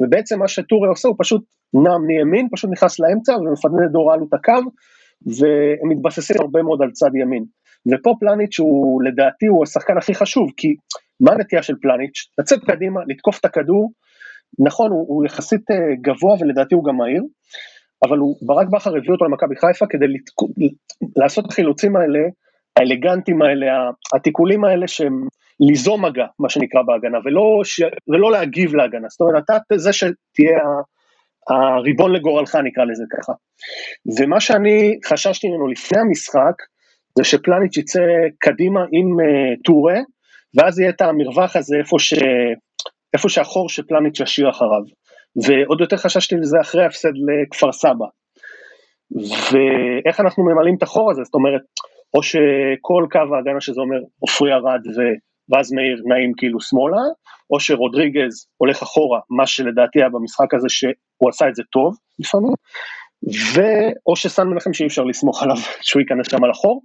[0.00, 4.26] ובעצם מה שטורה עושה הוא פשוט נע מימין, פשוט נכנס לאמצע ומפדנד את דור אלו
[4.28, 4.70] את הקו,
[5.26, 7.44] והם מתבססים הרבה מאוד על צד ימין.
[7.92, 10.68] ופה פלניץ' הוא לדעתי הוא השחקן הכי חשוב, כי
[11.20, 12.18] מה הנטייה של פלניץ'?
[12.38, 13.92] לצאת קדימה, לתקוף את הכדור,
[14.58, 17.22] נכון הוא, הוא יחסית אה, גבוה ולדעתי הוא גם מהיר,
[18.04, 20.32] אבל הוא, ברק בכר הביא אותו למכבי חיפה כדי לתק...
[21.16, 22.20] לעשות את החילוצים האלה,
[22.76, 23.66] האלגנטים האלה,
[24.14, 25.26] התיקולים האלה שהם
[25.60, 27.82] ליזום מגע, מה שנקרא בהגנה, ולא, ש...
[28.08, 30.58] ולא להגיב להגנה, זאת אומרת אתה זה שתהיה
[31.48, 33.32] הריבון לגורלך נקרא לזה ככה.
[34.18, 36.54] ומה שאני חששתי ממנו לפני המשחק,
[37.18, 38.00] זה שפלניץ' יצא
[38.38, 39.96] קדימה עם uh, טורה,
[40.56, 42.14] ואז יהיה את המרווח הזה איפה, ש...
[43.14, 44.82] איפה שהחור שפלניץ' ישאיר אחריו.
[45.46, 48.06] ועוד יותר חששתי לזה אחרי ההפסד לכפר סבא.
[49.52, 51.62] ואיך אנחנו ממלאים את החור הזה, זאת אומרת,
[52.14, 54.80] או שכל קו ההגנה שזה אומר עופרי ארד
[55.48, 57.02] ואז מאיר נעים כאילו שמאלה,
[57.50, 62.54] או שרודריגז הולך אחורה, מה שלדעתי היה במשחק הזה שהוא עשה את זה טוב לפעמים,
[63.54, 66.82] ואו ששם מנחם שאי אפשר לסמוך עליו שהוא ייכנס שם על החור,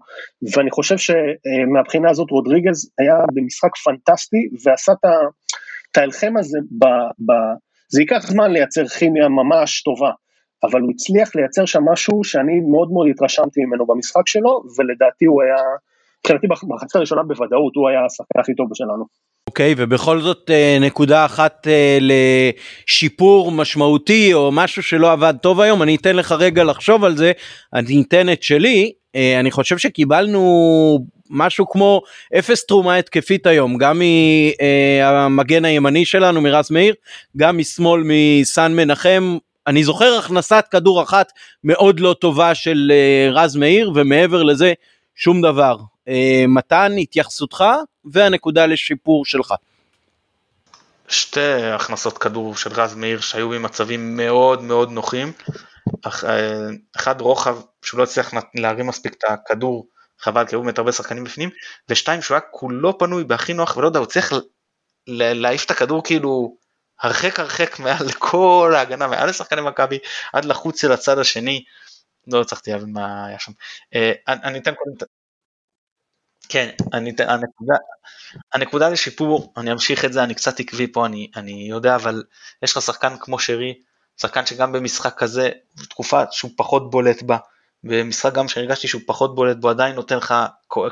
[0.56, 5.06] ואני חושב שמבחינה הזאת רודריגז היה במשחק פנטסטי ועשה את
[5.98, 6.86] האלחם הזה, ב,
[7.20, 7.32] ב,
[7.92, 10.12] זה ייקח זמן לייצר כימיה ממש טובה,
[10.64, 15.42] אבל הוא הצליח לייצר שם משהו שאני מאוד מאוד התרשמתי ממנו במשחק שלו, ולדעתי הוא
[15.44, 15.56] היה,
[16.20, 19.06] מבחינתי בחצי הראשונה בוודאות הוא היה השחקן הכי טוב שלנו.
[19.50, 25.62] אוקיי, okay, ובכל זאת אה, נקודה אחת אה, לשיפור משמעותי או משהו שלא עבד טוב
[25.62, 27.32] היום, אני אתן לך רגע לחשוב על זה,
[27.74, 30.40] אני אתן את שלי, אה, אני חושב שקיבלנו
[31.30, 32.02] משהו כמו
[32.40, 34.02] אפס תרומה התקפית היום, גם
[35.02, 36.94] מהמגן הימני שלנו מרז מאיר,
[37.38, 39.38] גם משמאל מסן מנחם,
[39.68, 41.32] אני זוכר הכנסת כדור אחת
[41.64, 42.92] מאוד לא טובה של
[43.32, 44.74] רז מאיר ומעבר לזה
[45.16, 45.78] שום דבר.
[46.48, 47.64] מתן התייחסותך
[48.06, 49.54] והנקודה לשיפור שלך.
[51.08, 55.32] שתי הכנסות כדור של רז מאיר שהיו במצבים מאוד מאוד נוחים.
[56.98, 59.86] אחד רוחב שהוא לא הצליח להרים מספיק את הכדור,
[60.20, 61.50] חבל כי היו באמת הרבה שחקנים בפנים,
[61.90, 64.34] ושתיים שהוא היה כולו פנוי בהכי נוח ולא יודע, הוא צריך
[65.08, 66.58] להעיף את הכדור כאילו
[67.02, 70.00] הרחק הרחק מעל לכל ההגנה, מעל לשחקני מכבי,
[70.34, 71.64] עד לחוץ של הצד השני.
[72.28, 73.52] לא הצלחתי להבין מה היה שם.
[73.96, 75.08] אה, אני אתן קודם
[76.50, 77.76] כן, אני, הנקודה,
[78.54, 82.24] הנקודה לשיפור, אני אמשיך את זה, אני קצת עקבי פה, אני, אני יודע, אבל
[82.64, 83.74] יש לך שחקן כמו שרי,
[84.22, 85.50] שחקן שגם במשחק כזה,
[85.90, 87.38] תקופה שהוא פחות בולט בה,
[87.84, 90.34] במשחק גם שהרגשתי שהוא פחות בולט בו עדיין נותן לך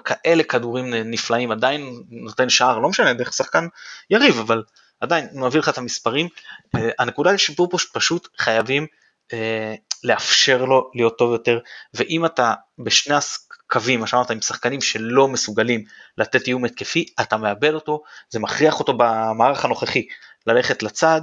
[0.06, 3.68] כאלה כדורים נפלאים עדיין נותן שער לא משנה דרך שחקן
[4.10, 4.64] יריב אבל
[5.00, 6.28] עדיין מביא לך את המספרים.
[6.76, 8.88] אה, הנקודה לשיפור פה פשוט חייבים
[9.34, 11.60] אה, לאפשר לו להיות טוב יותר
[11.94, 15.84] ואם אתה בשני הקווים מה שאמרת עם שחקנים שלא מסוגלים
[16.18, 20.08] לתת איום התקפי אתה מאבד אותו זה מכריח אותו במערך הנוכחי
[20.48, 21.22] ללכת לצד.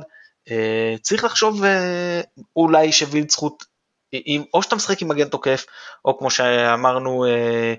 [0.50, 1.62] אה, צריך לחשוב
[2.56, 3.73] אולי שווילד זכות
[4.26, 5.66] אם, או שאתה משחק עם מגן תוקף,
[6.04, 7.74] או כמו שאמרנו, אה,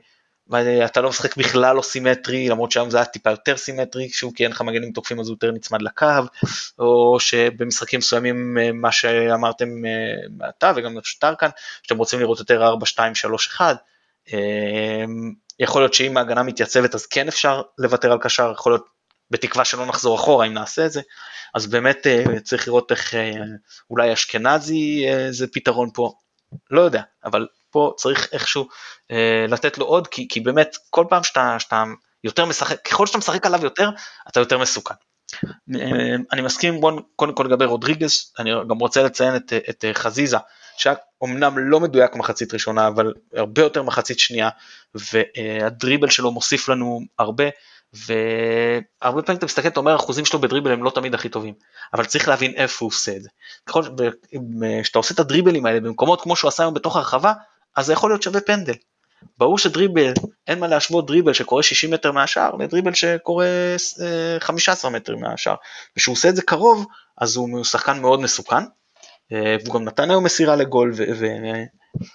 [0.85, 4.43] אתה לא משחק בכלל לא סימטרי, למרות שהיום זה היה טיפה יותר סימטרי, שהוא כי
[4.43, 6.05] אין לך מגנים תוקפים אז הוא יותר נצמד לקו,
[6.79, 11.49] או שבמשחקים מסוימים, אה, מה שאמרתם אה, אתה וגם שטר כאן,
[11.83, 13.77] שאתם רוצים לראות יותר 4, 2, 3, 1,
[15.59, 18.85] יכול להיות שאם ההגנה מתייצבת אז כן אפשר לוותר על קשר, יכול להיות
[19.31, 21.01] בתקווה שלא נחזור אחורה אם נעשה את זה,
[21.55, 22.07] אז באמת
[22.43, 23.13] צריך לראות איך
[23.89, 26.13] אולי אשכנזי זה פתרון פה,
[26.71, 28.67] לא יודע, אבל פה צריך איכשהו
[29.11, 31.83] אה, לתת לו עוד, כי, כי באמת כל פעם שאתה, שאתה
[32.23, 33.89] יותר משחק, ככל שאתה משחק עליו יותר,
[34.29, 34.95] אתה יותר מסוכן.
[35.75, 40.37] אה, אני מסכים בוא קודם כל לגבי רודריגז, אני גם רוצה לציין את, את חזיזה,
[40.77, 44.49] שהיה אומנם לא מדויק מחצית ראשונה, אבל הרבה יותר מחצית שנייה,
[44.95, 47.43] והדריבל שלו מוסיף לנו הרבה,
[47.95, 51.53] והרבה פעמים אתה מסתכל, אתה אומר, האחוזים שלו בדריבל הם לא תמיד הכי טובים,
[51.93, 53.29] אבל צריך להבין איפה הוא עושה את זה.
[53.65, 53.83] ככל
[54.83, 57.33] שאתה עושה את הדריבלים האלה במקומות כמו שהוא עשה היום בתוך הרחבה,
[57.75, 58.73] אז זה יכול להיות שווה פנדל.
[59.37, 60.13] ברור שדריבל,
[60.47, 63.47] אין מה להשוות דריבל שקורה 60 מטר מהשאר לדריבל שקורה
[64.39, 65.55] 15 אה, מטר מהשאר.
[65.97, 66.85] וכשהוא עושה את זה קרוב,
[67.17, 68.63] אז הוא שחקן מאוד מסוכן.
[69.31, 70.93] אה, והוא גם נתן היום מסירה לגול,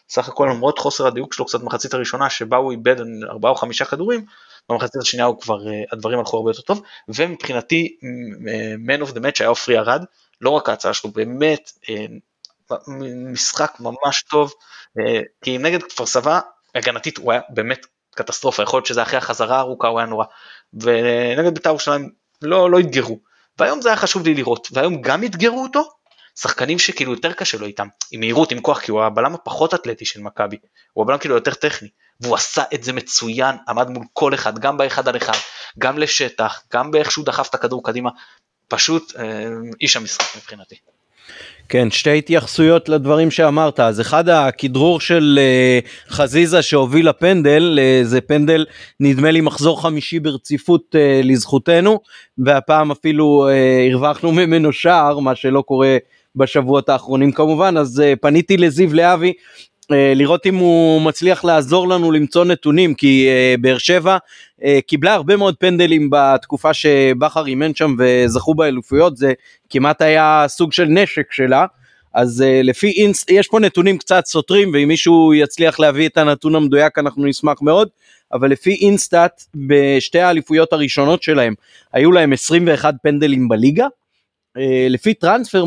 [0.09, 2.97] וסך הכל למרות חוסר הדיוק שלו קצת במחצית הראשונה, שבה הוא איבד
[3.31, 4.25] 4 או 5 כדורים,
[4.71, 7.97] במחצית השנייה הוא כבר, אה, הדברים הלכו הרבה יותר טוב, ומבחינתי
[8.87, 10.05] Man of the Match היה עופרי ארד,
[10.41, 11.73] לא רק ההצעה שלו, באמת
[13.33, 14.53] משחק ממש טוב,
[14.99, 16.41] אה, כי נגד כפר סבא,
[16.75, 20.25] הגנתית הוא היה באמת קטסטרופה, יכול להיות שזה אחרי החזרה הארוכה הוא היה נורא,
[20.75, 22.11] ונגד בית"ר ירושלים
[22.43, 23.19] לא, לא אתגרו,
[23.59, 25.91] והיום זה היה חשוב לי לראות, והיום גם אתגרו אותו,
[26.39, 30.05] שחקנים שכאילו יותר קשה לו איתם, עם מהירות, עם כוח, כי הוא הבלם הפחות אתלטי
[30.05, 30.57] של מכבי,
[30.93, 31.89] הוא הבלם כאילו יותר טכני,
[32.21, 35.37] והוא עשה את זה מצוין, עמד מול כל אחד, גם באחד על אחד,
[35.79, 38.11] גם לשטח, גם באיך שהוא דחף את הכדור קדימה,
[38.69, 39.49] פשוט אה,
[39.81, 40.77] איש המשחק מבחינתי.
[41.69, 43.81] כן, שתי התייחסויות לדברים שאמרת.
[43.81, 48.67] אז אחד, הכדרור של uh, חזיזה שהוביל לפנדל, uh, זה פנדל
[49.01, 52.01] נדמה לי מחזור חמישי ברציפות uh, לזכותנו,
[52.39, 55.97] והפעם אפילו uh, הרווחנו ממנו שער, מה שלא קורה
[56.37, 59.33] בשבועות האחרונים כמובן, אז uh, פניתי לזיו להבי אה,
[59.91, 64.17] לראות אם הוא מצליח לעזור לנו למצוא נתונים כי uh, באר שבע
[64.61, 69.33] uh, קיבלה הרבה מאוד פנדלים בתקופה שבכר אימן שם וזכו באלופויות זה
[69.71, 71.67] כמעט היה סוג של נשק שלה.
[72.15, 76.55] אז uh, לפי אינסט יש פה נתונים קצת סותרים ואם מישהו יצליח להביא את הנתון
[76.55, 77.89] המדויק אנחנו נשמח מאוד
[78.33, 81.55] אבל לפי אינסטאט בשתי האליפויות הראשונות שלהם
[81.93, 83.87] היו להם 21 פנדלים בליגה.
[83.87, 85.65] uh, לפי טרנספר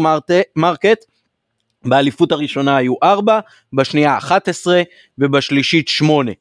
[0.56, 1.06] מרקט
[1.86, 3.40] באליפות הראשונה היו 4,
[3.74, 4.82] בשנייה 11
[5.18, 6.32] ובשלישית 8.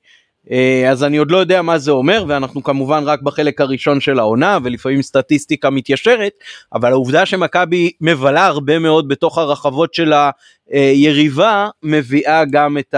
[0.51, 4.19] אה, אז אני עוד לא יודע מה זה אומר ואנחנו כמובן רק בחלק הראשון של
[4.19, 6.33] העונה ולפעמים סטטיסטיקה מתיישרת
[6.75, 10.13] אבל העובדה שמכבי מבלה הרבה מאוד בתוך הרחבות של
[10.71, 12.95] היריבה מביאה גם את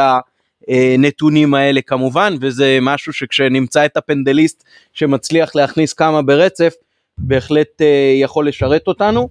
[0.69, 6.75] הנתונים האלה כמובן וזה משהו שכשנמצא את הפנדליסט שמצליח להכניס כמה ברצף
[7.19, 9.29] בהחלט אה, יכול לשרת אותנו.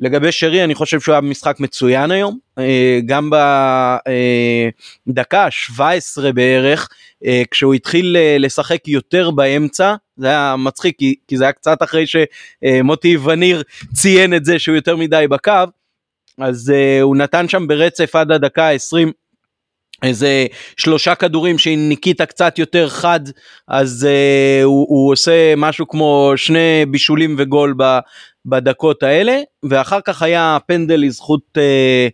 [0.00, 2.38] לגבי שרי אני חושב שהוא היה משחק מצוין היום.
[2.58, 3.30] אה, גם
[5.06, 6.88] בדקה 17 בערך
[7.24, 12.04] אה, כשהוא התחיל אה, לשחק יותר באמצע זה היה מצחיק כי זה היה קצת אחרי
[12.06, 13.62] שמוטי וניר
[13.94, 15.52] ציין את זה שהוא יותר מדי בקו
[16.38, 19.12] אז הוא נתן שם ברצף עד הדקה 20
[20.02, 23.20] איזה שלושה כדורים שעם ניקיטה קצת יותר חד
[23.68, 27.98] אז uh, הוא, הוא עושה משהו כמו שני בישולים וגול ב,
[28.46, 32.08] בדקות האלה ואחר כך היה פנדל לזכות אה,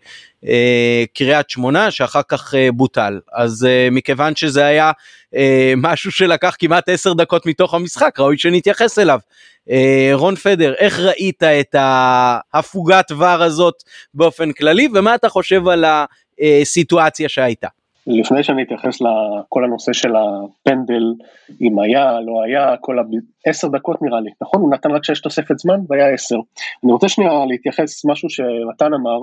[0.46, 4.92] אה, קריית שמונה שאחר כך אה, בוטל אז אה, מכיוון שזה היה
[5.37, 9.18] אה, משהו שלקח כמעט עשר דקות מתוך המשחק ראוי שנתייחס אליו.
[9.70, 13.75] אה, רון פדר איך ראית את ההפוגת ור הזאת
[14.14, 15.85] באופן כללי ומה אתה חושב על
[16.40, 17.68] הסיטואציה שהייתה.
[18.07, 21.14] לפני שאני אתייחס לכל הנושא של הפנדל,
[21.61, 23.03] אם היה, לא היה, כל ה...
[23.46, 24.61] עשר דקות נראה לי, נכון?
[24.61, 26.37] הוא נתן רק שש תוספת זמן והיה עשר.
[26.85, 29.18] אני רוצה שנייה להתייחס משהו שמתן אמר,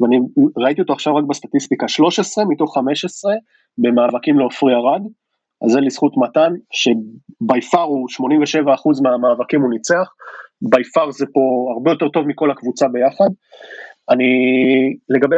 [0.00, 0.18] ואני
[0.56, 3.32] ראיתי אותו עכשיו רק בסטטיסטיקה, 13 מתוך 15
[3.78, 5.02] במאבקים לעופרי ארד,
[5.64, 10.08] אז זה לזכות מתן, שבי פאר הוא 87% מהמאבקים הוא ניצח,
[10.62, 13.30] בי פאר זה פה הרבה יותר טוב מכל הקבוצה ביחד.
[14.10, 14.26] אני,
[15.08, 15.36] לגבי,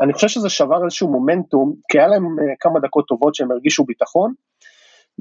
[0.00, 3.84] אני חושב שזה שבר איזשהו מומנטום, כי היה להם אה, כמה דקות טובות שהם הרגישו
[3.84, 4.32] ביטחון,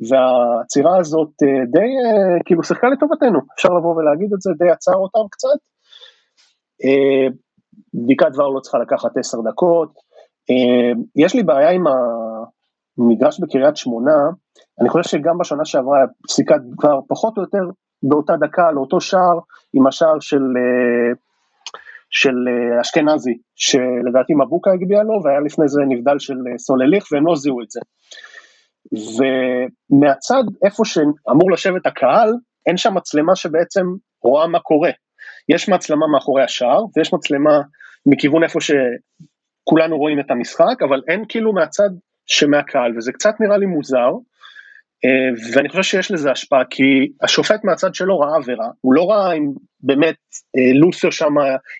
[0.09, 4.95] והעצירה הזאת אה, די אה, כאילו שיחקה לטובתנו, אפשר לבוא ולהגיד את זה, די עצר
[4.95, 5.59] אותם קצת.
[7.93, 9.93] בדיקת דבר לא צריכה לקחת עשר דקות.
[11.15, 11.83] יש לי בעיה עם
[12.97, 14.15] המגרש בקריית שמונה,
[14.81, 17.63] אני חושב שגם בשנה שעברה פסיקת כבר פחות או יותר
[18.03, 19.39] באותה דקה לאותו שער,
[19.73, 20.43] עם השער של
[22.09, 27.27] של אה, אשכנזי, שלדעתי מבוקה הגביה לו, והיה לפני זה נבדל של אה, סולליך, והם
[27.27, 27.79] לא זיהו את זה.
[28.91, 32.33] ומהצד, איפה שאמור לשבת הקהל,
[32.67, 33.85] אין שם מצלמה שבעצם
[34.23, 34.91] רואה מה קורה.
[35.49, 37.61] יש מצלמה מאחורי השער, ויש מצלמה
[38.05, 41.89] מכיוון איפה שכולנו רואים את המשחק, אבל אין כאילו מהצד
[42.25, 44.09] שמהקהל, וזה קצת נראה לי מוזר.
[45.05, 46.83] אה, ואני חושב שיש לזה השפעה, כי
[47.23, 49.45] השופט מהצד שלו ראה עבירה, הוא לא ראה אם
[49.83, 50.15] באמת
[50.57, 51.33] אה, לוסר שם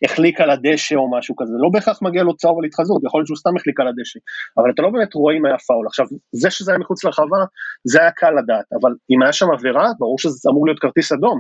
[0.05, 3.27] החליק על הדשא או משהו כזה, לא בהכרח מגיע לו צהוב על התחזות, יכול להיות
[3.27, 4.19] שהוא סתם החליק על הדשא,
[4.58, 5.88] אבל אתה לא באמת רואה אם היה פאול.
[5.88, 7.38] עכשיו, זה שזה היה מחוץ לרחבה,
[7.84, 11.39] זה היה קל לדעת, אבל אם היה שם עבירה, ברור שזה אמור להיות כרטיס אדום,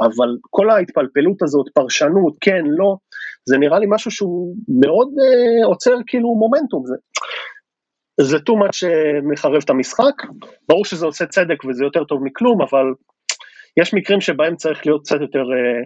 [0.00, 2.96] אבל כל ההתפלפלות הזאת, פרשנות, כן, לא,
[3.48, 6.94] זה נראה לי משהו שהוא מאוד אה, עוצר כאילו מומנטום, זה,
[8.22, 8.86] זה too much
[9.22, 10.14] מחרב את המשחק,
[10.68, 12.84] ברור שזה עושה צדק וזה יותר טוב מכלום, אבל
[13.80, 15.82] יש מקרים שבהם צריך להיות קצת יותר, אה,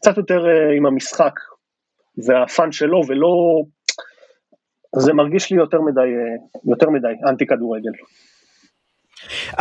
[0.00, 1.32] קצת יותר אה, עם המשחק
[2.26, 3.62] והפאן שלו, ולא,
[4.96, 6.36] זה מרגיש לי יותר מדי, אה,
[6.70, 7.92] יותר מדי אנטי כדורגל.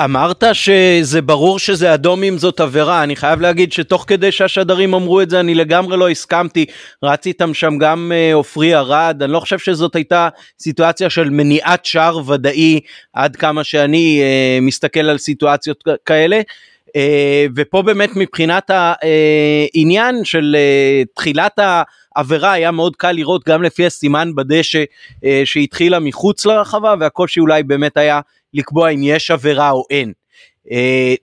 [0.04, 5.22] אמרת שזה ברור שזה אדום אם זאת עבירה, אני חייב להגיד שתוך כדי שהשדרים אמרו
[5.22, 6.66] את זה אני לגמרי לא הסכמתי,
[7.04, 11.86] רץ איתם שם גם אה, עופרי ארד, אני לא חושב שזאת הייתה סיטואציה של מניעת
[11.86, 12.80] שער ודאי
[13.14, 16.42] עד כמה שאני uh, מסתכל על סיטואציות כאלה.
[16.88, 16.92] Uh,
[17.56, 21.60] ופה באמת מבחינת העניין של uh, תחילת
[22.16, 27.64] העבירה היה מאוד קל לראות גם לפי הסימן בדשא uh, שהתחילה מחוץ לרחבה והקושי אולי
[27.64, 28.20] באמת היה
[28.54, 30.14] לקבוע אם יש עבירה או אין.
[30.68, 30.72] Uh,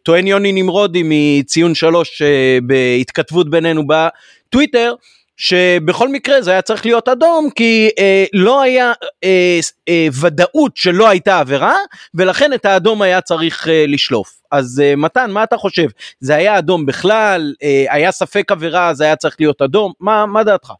[0.03, 4.95] טוען יוני נמרודי מציון שלוש uh, בהתכתבות בינינו בטוויטר
[5.37, 11.09] שבכל מקרה זה היה צריך להיות אדום כי uh, לא היה uh, uh, ודאות שלא
[11.09, 11.77] הייתה עבירה
[12.15, 14.41] ולכן את האדום היה צריך uh, לשלוף.
[14.53, 15.87] אז uh, מתן מה אתה חושב
[16.21, 20.45] זה היה אדום בכלל uh, היה ספק עבירה זה היה צריך להיות אדום מה, מה
[20.45, 20.73] דעתך?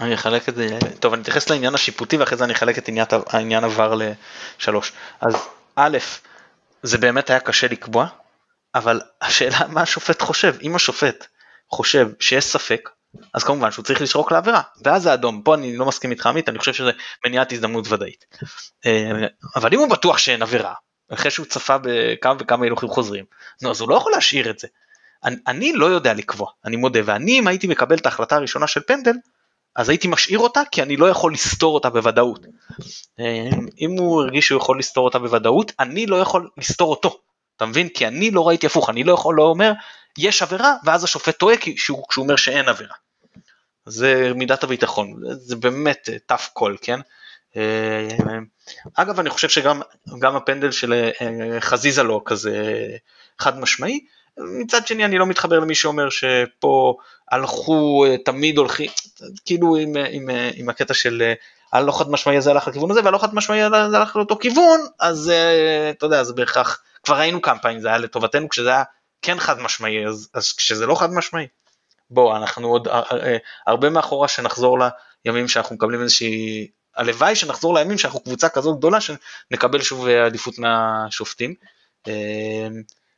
[0.00, 3.06] אני אחלק את זה, טוב אני אתייחס לעניין השיפוטי ואחרי זה אני אחלק את עניין,
[3.26, 3.94] העניין עבר
[4.58, 4.92] לשלוש.
[5.20, 5.98] אז א',
[6.82, 8.06] זה באמת היה קשה לקבוע,
[8.74, 11.26] אבל השאלה מה השופט חושב, אם השופט
[11.70, 12.88] חושב שיש ספק,
[13.34, 16.48] אז כמובן שהוא צריך לשרוק לעבירה, ואז זה אדום, פה אני לא מסכים איתך עמית,
[16.48, 16.90] אני חושב שזה
[17.26, 18.24] מניעת הזדמנות ודאית.
[18.86, 20.74] אה, אבל אם הוא בטוח שאין עבירה,
[21.12, 23.24] אחרי שהוא צפה בכמה וכמה הילוכים חוזרים,
[23.62, 24.68] נו אז הוא לא יכול להשאיר את זה.
[25.24, 28.80] אני, אני לא יודע לקבוע, אני מודה, ואני אם הייתי מקבל את ההחלטה הראשונה של
[28.86, 29.14] פנדל,
[29.76, 32.46] אז הייתי משאיר אותה כי אני לא יכול לסתור אותה בוודאות.
[33.20, 33.48] אה,
[33.80, 37.20] אם הוא הרגיש שהוא יכול לסתור אותה בוודאות, אני לא יכול לסתור אותו.
[37.56, 37.88] אתה מבין?
[37.88, 39.72] כי אני לא ראיתי הפוך, אני לא יכול לא אומר
[40.18, 42.94] יש עבירה ואז השופט טועה כשהוא, אומר שאין עבירה.
[43.86, 47.00] זה מידת הביטחון, זה באמת tough call, כן?
[47.56, 48.08] אה,
[48.94, 52.86] אגב אני חושב שגם הפנדל של אה, חזיזה לא כזה
[53.38, 54.00] חד משמעי,
[54.38, 56.96] מצד שני אני לא מתחבר למי שאומר שפה
[57.30, 58.90] הלכו, תמיד הולכים,
[59.44, 61.32] כאילו עם, עם, עם הקטע של
[61.72, 65.32] הלא חד משמעי הזה הלך לכיוון הזה והלא חד משמעי הזה הלך לאותו כיוון, אז
[65.90, 68.82] אתה יודע, זה בהכרח, כבר ראינו כמה פעמים זה היה לטובתנו כשזה היה
[69.22, 71.46] כן חד משמעי, אז, אז כשזה לא חד משמעי,
[72.10, 72.88] בוא, אנחנו עוד
[73.66, 74.78] הרבה מאחורה שנחזור
[75.24, 81.54] לימים שאנחנו מקבלים איזושהי, הלוואי שנחזור לימים שאנחנו קבוצה כזאת גדולה שנקבל שוב עדיפות מהשופטים.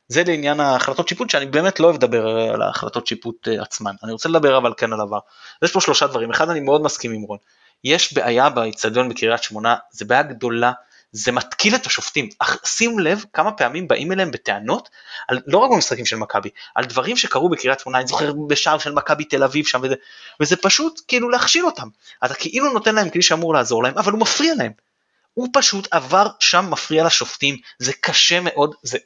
[0.09, 4.11] זה לעניין ההחלטות שיפוט שאני באמת לא אוהב לדבר על ההחלטות שיפוט אה, עצמן, אני
[4.11, 5.19] רוצה לדבר אבל כן על עבר.
[5.61, 7.37] יש פה שלושה דברים, אחד אני מאוד מסכים עם רון,
[7.83, 10.71] יש בעיה באיצטדיון בקריית שמונה, זה בעיה גדולה,
[11.11, 14.89] זה מתקיל את השופטים, אך שים לב כמה פעמים באים אליהם בטענות,
[15.27, 18.91] על, לא רק במשחקים של מכבי, על דברים שקרו בקריית שמונה, אני זוכר בשער של
[18.91, 19.95] מכבי תל אביב שם, וזה,
[20.39, 21.87] וזה פשוט כאילו להכשיל אותם,
[22.25, 24.71] אתה כאילו נותן להם כלי שאמור לעזור להם, אבל הוא מפריע להם.
[25.33, 28.97] הוא פשוט עבר שם מפריע לשופטים, זה קשה מאוד, זה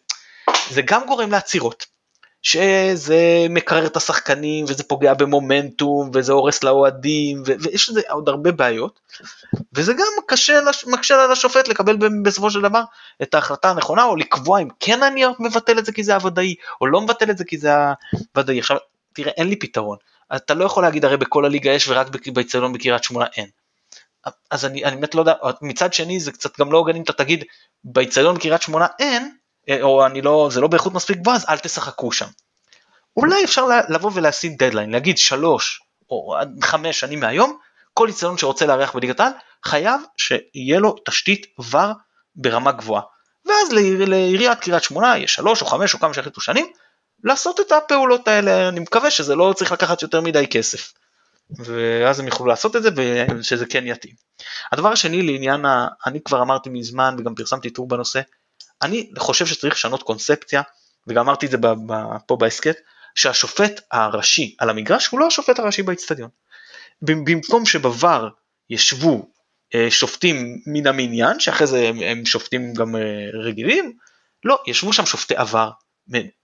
[0.70, 1.86] זה גם גורם לעצירות,
[2.43, 8.99] שזה מקרר את השחקנים וזה פוגע במומנטום וזה הורס לאוהדים ויש לזה עוד הרבה בעיות
[9.74, 12.84] וזה גם קשה, מקשה על השופט לקבל בסופו של דבר
[13.22, 16.88] את ההחלטה הנכונה או לקבוע אם כן אני מבטל את זה כי זה הוודאי או
[16.88, 17.72] לא מבטל את זה כי זה
[18.36, 18.59] הוודאי.
[18.59, 18.78] עכשיו
[19.14, 19.97] תראה אין לי פתרון,
[20.36, 23.47] אתה לא יכול להגיד הרי בכל הליגה יש ורק באצטדיון בקריית שמונה אין.
[24.51, 27.14] אז אני, אני באמת לא יודע, מצד שני זה קצת גם לא הוגן אם אתה
[27.14, 27.43] תגיד
[27.84, 29.36] באצטדיון בקריית שמונה אין,
[29.82, 32.28] או אני לא, זה לא באיכות מספיק גבוהה, אז אל תשחקו שם.
[33.18, 37.57] אולי אפשר לבוא ולשים דדליין, להגיד שלוש, או חמש שנים מהיום,
[37.93, 39.32] כל איצטדיון שרוצה לארח בליגת העל,
[39.66, 41.91] חייב שיהיה לו תשתית ור
[42.36, 43.01] ברמה גבוהה.
[43.45, 43.72] ואז
[44.07, 46.66] לעיריית קריית שמונה יש שלוש או חמש או כמה שהחליטו שנים,
[47.24, 50.93] לעשות את הפעולות האלה, אני מקווה שזה לא צריך לקחת יותר מדי כסף.
[51.57, 52.89] ואז הם יוכלו לעשות את זה
[53.38, 54.16] ושזה כן יתאים.
[54.72, 55.88] הדבר השני לעניין, ה...
[56.05, 58.22] אני כבר אמרתי מזמן וגם פרסמתי טור בנושא,
[58.84, 60.61] אני חושב שצריך לשנות קונספציה,
[61.07, 61.57] וגם אמרתי את זה
[62.27, 62.75] פה בהסכת,
[63.15, 66.29] שהשופט הראשי על המגרש הוא לא השופט הראשי באיצטדיון.
[67.01, 68.29] במקום שבבר
[68.69, 69.29] ישבו
[69.75, 73.01] אה, שופטים מן המניין, שאחרי זה הם, הם שופטים גם אה,
[73.34, 73.97] רגילים,
[74.45, 75.69] לא, ישבו שם שופטי עבר,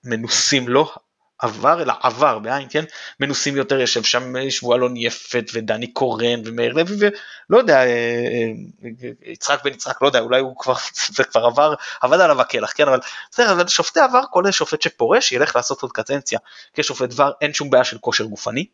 [0.04, 0.94] מנוסים לא
[1.40, 2.84] עבר אלא עבר בעין כן?
[3.20, 9.64] מנוסים יותר יושב שם שבועלון יפת ודני קורן ומאיר לוי ולא יודע אה, אה, יצחק
[9.64, 10.74] בן יצחק לא יודע אולי הוא כבר
[11.16, 12.88] זה כבר עבר עבד עליו הקלח כן?
[12.88, 13.00] אבל
[13.32, 16.40] בסדר אבל שופטי עבר כל שופט שפורש ילך לעשות עוד קצנציה
[16.74, 18.66] כשופט עבר אין שום בעיה של כושר גופני.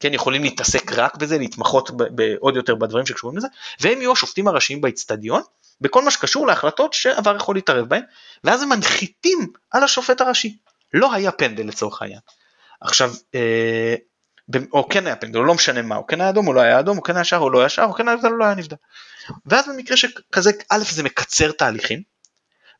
[0.00, 3.48] כן יכולים להתעסק רק בזה להתמחות בעוד יותר בדברים שקשורים לזה
[3.80, 5.42] והם יהיו השופטים הראשיים באיצטדיון
[5.80, 8.02] בכל מה שקשור להחלטות שעבר יכול להתערב בהן
[8.44, 10.56] ואז הם מנחיתים על השופט הראשי
[10.94, 12.20] לא היה פנדל לצורך העניין.
[12.80, 13.94] עכשיו, אה,
[14.72, 16.80] או כן היה פנדל, או לא משנה מה, או כן היה אדום או לא היה
[16.80, 18.44] אדום, או כן היה שער או לא היה שער, או כן היה נבדל או לא
[18.44, 18.76] היה נבדל.
[19.46, 22.02] ואז במקרה שכזה, א' זה מקצר תהליכים,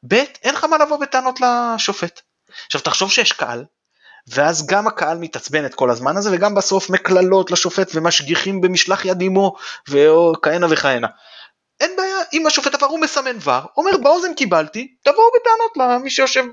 [0.09, 2.21] ב' אין לך מה לבוא בטענות לשופט.
[2.67, 3.65] עכשיו תחשוב שיש קהל,
[4.29, 9.23] ואז גם הקהל מתעצבן את כל הזמן הזה, וגם בסוף מקללות לשופט ומשגיחים במשלח יד
[9.23, 9.57] עמו,
[9.89, 11.07] וכהנה וכהנה.
[11.81, 16.45] אין בעיה, אם השופט עבר הוא מסמן ור, אומר באוזן קיבלתי, תבואו בטענות למי שיושב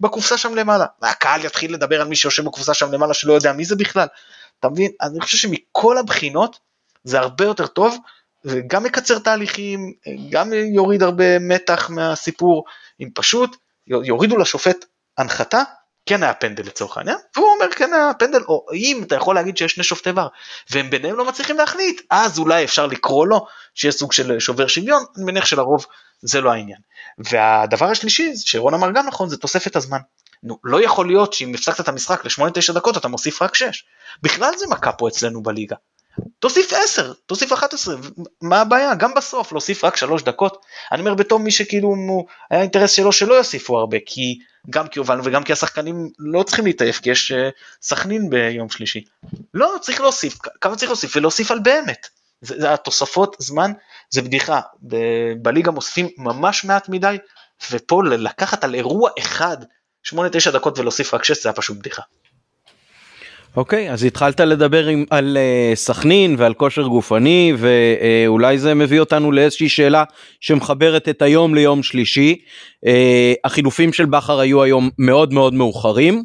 [0.00, 0.86] בקופסה שם למעלה.
[1.02, 4.06] והקהל יתחיל לדבר על מי שיושב בקופסה שם למעלה שלא יודע מי זה בכלל.
[4.60, 4.90] אתה מבין?
[5.00, 6.58] אני חושב שמכל הבחינות
[7.04, 7.98] זה הרבה יותר טוב,
[8.44, 9.92] וגם מקצר תהליכים,
[10.30, 12.64] גם יוריד הרבה מתח מהסיפור,
[13.00, 13.56] אם פשוט
[13.86, 14.84] יורידו לשופט
[15.18, 15.62] הנחתה
[16.06, 19.56] כן היה פנדל לצורך העניין, והוא אומר כן היה פנדל, או אם אתה יכול להגיד
[19.56, 20.26] שיש שני שופטי ור,
[20.70, 25.04] והם ביניהם לא מצליחים להחליט, אז אולי אפשר לקרוא לו שיש סוג של שובר שוויון,
[25.16, 25.86] אני מניח שלרוב
[26.22, 26.78] זה לא העניין.
[27.18, 29.98] והדבר השלישי, שרון אמר גם נכון, זה תוספת הזמן.
[30.42, 33.84] נו, לא יכול להיות שאם הפסקת את המשחק ל-8-9 דקות אתה מוסיף רק 6.
[34.22, 35.76] בכלל זה מכה פה אצלנו בליגה.
[36.38, 37.94] תוסיף 10, תוסיף 11,
[38.42, 38.94] מה הבעיה?
[38.94, 40.64] גם בסוף להוסיף רק 3 דקות.
[40.92, 41.94] אני אומר בתור מי שכאילו
[42.50, 44.38] היה אינטרס שלו שלא יוסיפו הרבה, כי
[44.70, 47.48] גם כי הובלנו וגם כי השחקנים לא צריכים להתעייף, כי יש אה,
[47.82, 49.04] סכנין ביום שלישי.
[49.54, 51.16] לא, צריך להוסיף, כמה צריך להוסיף?
[51.16, 52.06] ולהוסיף על באמת.
[52.40, 53.72] זה, זה התוספות זמן,
[54.10, 54.60] זה בדיחה.
[54.82, 57.18] ב- בליגה מוסיפים ממש מעט מדי,
[57.70, 59.56] ופה לקחת על אירוע אחד
[60.06, 60.14] 8-9
[60.52, 62.02] דקות ולהוסיף רק 6 זה היה פשוט בדיחה.
[63.56, 69.00] אוקיי okay, אז התחלת לדבר עם, על uh, סכנין ועל כושר גופני ואולי זה מביא
[69.00, 70.04] אותנו לאיזושהי שאלה
[70.40, 72.38] שמחברת את היום ליום שלישי.
[72.86, 72.88] Uh,
[73.44, 76.24] החילופים של בכר היו היום מאוד מאוד מאוחרים.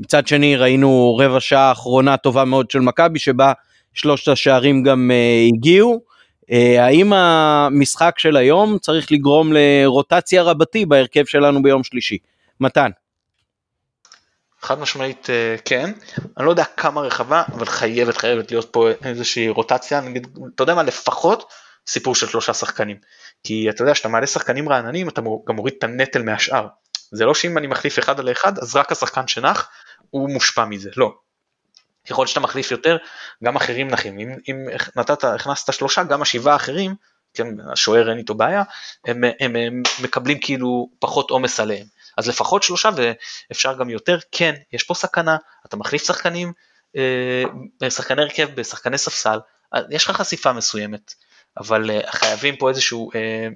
[0.00, 3.52] מצד שני ראינו רבע שעה אחרונה טובה מאוד של מכבי שבה
[3.94, 6.00] שלושת השערים גם uh, הגיעו.
[6.42, 12.18] Uh, האם המשחק של היום צריך לגרום לרוטציה רבתי בהרכב שלנו ביום שלישי?
[12.60, 12.90] מתן.
[14.60, 15.92] חד משמעית אה, כן,
[16.36, 20.74] אני לא יודע כמה רחבה, אבל חייבת חייבת להיות פה איזושהי רוטציה, נגיד, אתה יודע
[20.74, 21.52] מה, לפחות
[21.86, 22.96] סיפור של שלושה שחקנים.
[23.44, 26.66] כי אתה יודע שאתה מעלה שחקנים רעננים, אתה גם מוריד את הנטל מהשאר.
[27.10, 29.68] זה לא שאם אני מחליף אחד על אחד, אז רק השחקן שנח,
[30.10, 31.14] הוא מושפע מזה, לא.
[32.08, 32.96] ככל שאתה מחליף יותר,
[33.44, 34.18] גם אחרים נחים.
[34.18, 36.94] אם, אם נתת, הכנסת שלושה, גם השבעה האחרים,
[37.34, 38.62] כן, השוער אין איתו בעיה,
[39.06, 41.86] הם, הם, הם מקבלים כאילו פחות עומס עליהם.
[42.16, 45.36] אז לפחות שלושה ואפשר גם יותר, כן, יש פה סכנה,
[45.66, 46.52] אתה מחליף שחקנים,
[47.82, 49.38] אה, שחקני הרכב בשחקני ספסל,
[49.74, 51.14] אה, יש לך חשיפה מסוימת,
[51.58, 53.10] אבל אה, חייבים פה איזשהו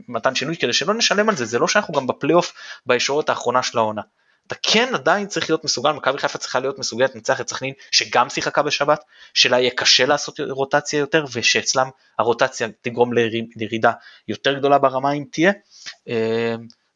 [0.08, 2.52] מתן שינוי כדי שלא נשלם על זה, זה לא שאנחנו גם בפלייאוף
[2.86, 4.02] בישורת האחרונה של העונה.
[4.46, 8.28] אתה כן עדיין צריך להיות מסוגל, מכבי חיפה צריכה להיות מסוגלת לנצח את סכנין שגם
[8.28, 9.04] שיחקה בשבת,
[9.34, 11.88] שלה יהיה קשה לעשות רוטציה יותר ושאצלם
[12.18, 13.12] הרוטציה תגרום
[13.56, 13.92] לירידה
[14.28, 15.52] יותר גדולה ברמה אם תהיה.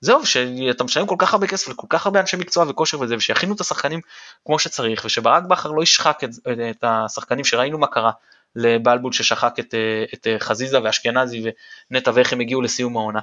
[0.04, 3.54] זהו, שאתה משלם כל כך הרבה כסף לכל כך הרבה אנשי מקצוע וכושר וזה, ושיכינו
[3.54, 4.00] את השחקנים
[4.46, 6.30] כמו שצריך, ושברק בכר לא ישחק את,
[6.70, 8.10] את השחקנים שראינו מה קרה
[8.56, 9.74] לבלבול ששחק את,
[10.14, 11.44] את חזיזה ואשכנזי
[11.90, 13.20] ונטע ואיך הם הגיעו לסיום העונה.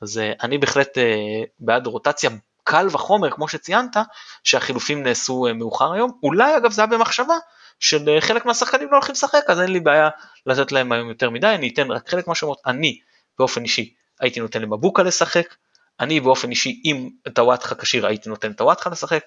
[0.00, 2.30] אז אה, אני בהחלט אה, בעד רוטציה
[2.64, 3.96] קל וחומר, כמו שציינת,
[4.44, 6.10] שהחילופים נעשו אה, מאוחר היום.
[6.22, 7.36] אולי אגב זה היה במחשבה
[7.80, 10.08] של חלק מהשחקנים לא הולכים לשחק, אז אין לי בעיה
[10.46, 12.58] לתת להם היום יותר מדי, אני אתן רק חלק מהשמות.
[12.66, 12.98] אני,
[13.38, 15.54] באופן אישי, הייתי נותן למבוקה לשחק,
[16.00, 19.24] אני באופן אישי, אם טוואטחה כשיר הייתי נותן טוואטחה לשחק.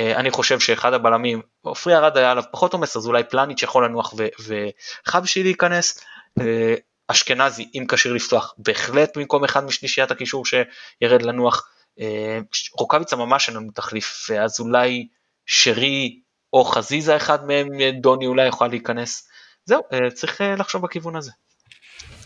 [0.00, 3.84] אה, אני חושב שאחד הבלמים, עופרי ארד היה עליו פחות עומס, אז אולי פלניץ' יכול
[3.84, 4.14] לנוח
[4.46, 6.04] וחבשי להיכנס.
[6.40, 6.74] אה,
[7.08, 11.68] אשכנזי, אם כשיר לפתוח, בהחלט במקום אחד משלישיית הקישור שירד לנוח.
[12.00, 12.38] אה,
[12.72, 15.08] רוקאביצה ממש אין לנו תחליף, אז אולי
[15.46, 16.20] שרי
[16.52, 17.68] או חזיזה אחד מהם,
[18.00, 19.28] דוני אולי יוכל להיכנס.
[19.64, 19.82] זהו,
[20.14, 21.30] צריך לחשוב בכיוון הזה.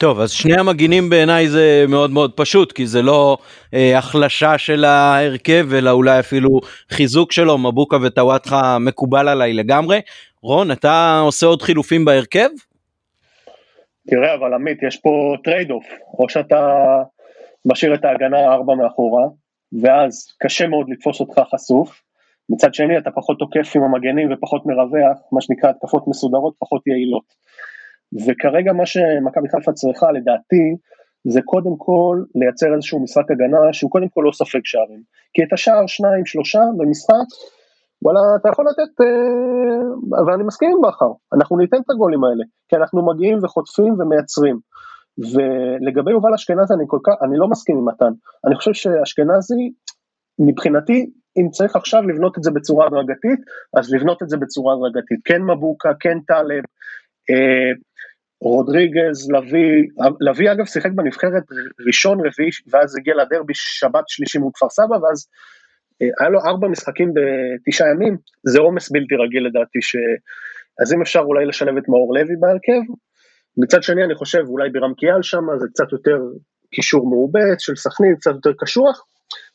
[0.01, 3.37] טוב, אז שני המגינים בעיניי זה מאוד מאוד פשוט, כי זה לא
[3.75, 10.01] אה, החלשה של ההרכב, אלא אולי אפילו חיזוק שלו, מבוקה וטוואטחה מקובל עליי לגמרי.
[10.43, 12.49] רון, אתה עושה עוד חילופים בהרכב?
[14.07, 15.87] תראה, אבל עמית, יש פה trade off,
[16.19, 16.87] או שאתה
[17.67, 19.25] משאיר את ההגנה הארבע מאחורה,
[19.83, 22.03] ואז קשה מאוד לתפוס אותך חשוף,
[22.51, 27.50] מצד שני אתה פחות תוקף עם המגנים ופחות מרווח, מה שנקרא התקפות מסודרות, פחות יעילות.
[28.27, 30.77] וכרגע מה שמכבי חיפה צריכה לדעתי
[31.25, 35.03] זה קודם כל לייצר איזשהו משחק הגנה שהוא קודם כל לא ספק שערים.
[35.35, 37.27] כי את השער שניים שלושה במשחק,
[38.03, 42.77] וואלה אתה יכול לתת, אה, ואני מסכים עם בכר, אנחנו ניתן את הגולים האלה, כי
[42.77, 44.59] אנחנו מגיעים וחוטפים ומייצרים.
[45.19, 48.13] ולגבי יובל אשכנזי אני כל כך, אני לא מסכים עם מתן,
[48.47, 49.73] אני חושב שאשכנזי
[50.39, 53.41] מבחינתי אם צריך עכשיו לבנות את זה בצורה הדרגתית,
[53.77, 56.65] אז לבנות את זה בצורה הדרגתית, כן מבוקה, כן טלב,
[58.41, 59.83] רודריגז, לביא,
[60.21, 61.43] לביא אגב שיחק בנבחרת
[61.87, 65.29] ראשון רביעי ואז הגיע לדרבי שבת שלישי מול כפר סבא ואז
[66.03, 68.17] אה, היה לו ארבע משחקים בתשעה ימים,
[68.47, 69.97] זה עומס בלתי רגיל לדעתי, ש...
[70.83, 72.93] אז אם אפשר אולי לשלב את מאור לוי בהרכב,
[73.57, 76.19] מצד שני אני חושב אולי בירם קיאל שם זה קצת יותר
[76.75, 79.05] קישור מעובץ של סכנין, קצת יותר קשוח,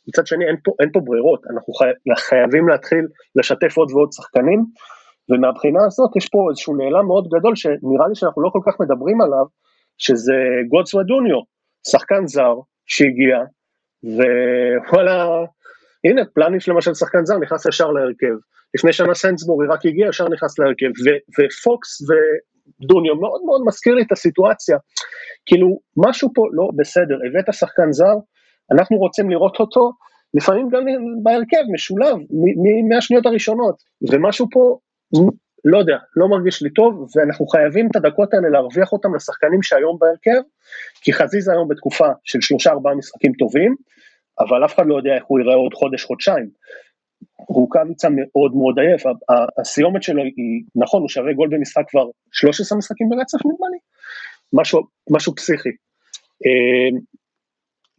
[0.08, 1.86] מצד שני אין פה, אין פה ברירות, אנחנו חי...
[2.18, 3.06] חייבים להתחיל
[3.36, 4.66] לשתף עוד ועוד שחקנים,
[5.30, 9.22] ומהבחינה הזאת יש פה איזשהו נעלם מאוד גדול שנראה לי שאנחנו לא כל כך מדברים
[9.22, 9.46] עליו,
[9.98, 10.34] שזה
[10.70, 11.40] גודס ודוניו,
[11.88, 12.56] שחקן זר
[12.86, 13.38] שהגיע,
[14.04, 15.46] ווואלה,
[16.04, 18.36] הנה פלניץ' למשל שחקן זר נכנס ישר להרכב,
[18.76, 24.02] לפני שנה סנסבורי רק הגיע ישר נכנס להרכב, ו- ופוקס ודוניו מאוד מאוד מזכיר לי
[24.02, 24.78] את הסיטואציה,
[25.46, 28.16] כאילו משהו פה לא בסדר, הבאת שחקן זר,
[28.72, 29.92] אנחנו רוצים לראות אותו,
[30.34, 30.84] לפעמים גם
[31.24, 32.18] בהרכב משולב,
[32.90, 33.76] מהשניות הראשונות,
[34.12, 34.78] ומשהו פה
[35.66, 39.98] לא יודע, לא מרגיש לי טוב, ואנחנו חייבים את הדקות האלה להרוויח אותם לשחקנים שהיום
[40.00, 40.42] בהרכב,
[41.02, 43.76] כי חזיזה היום בתקופה של שלושה ארבעה משחקים טובים,
[44.40, 46.50] אבל אף אחד לא יודע איך הוא ייראה עוד חודש, חודשיים.
[47.50, 49.04] רוקאביצה מאוד מאוד עייף,
[49.62, 53.78] הסיומת שלו היא, נכון, הוא שווה גול במשחק כבר 13 משחקים ברצף נדמה לי,
[54.54, 55.70] משהו, משהו פסיכי.
[56.46, 57.00] אה,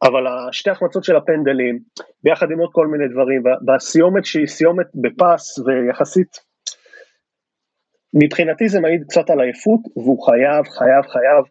[0.03, 1.79] אבל שתי החמצות של הפנדלים,
[2.23, 6.46] ביחד עם עוד כל מיני דברים, והסיומת שהיא סיומת בפס ויחסית
[8.15, 11.45] מבחינתי זה מעיד קצת על עייפות, והוא חייב, חייב, חייב,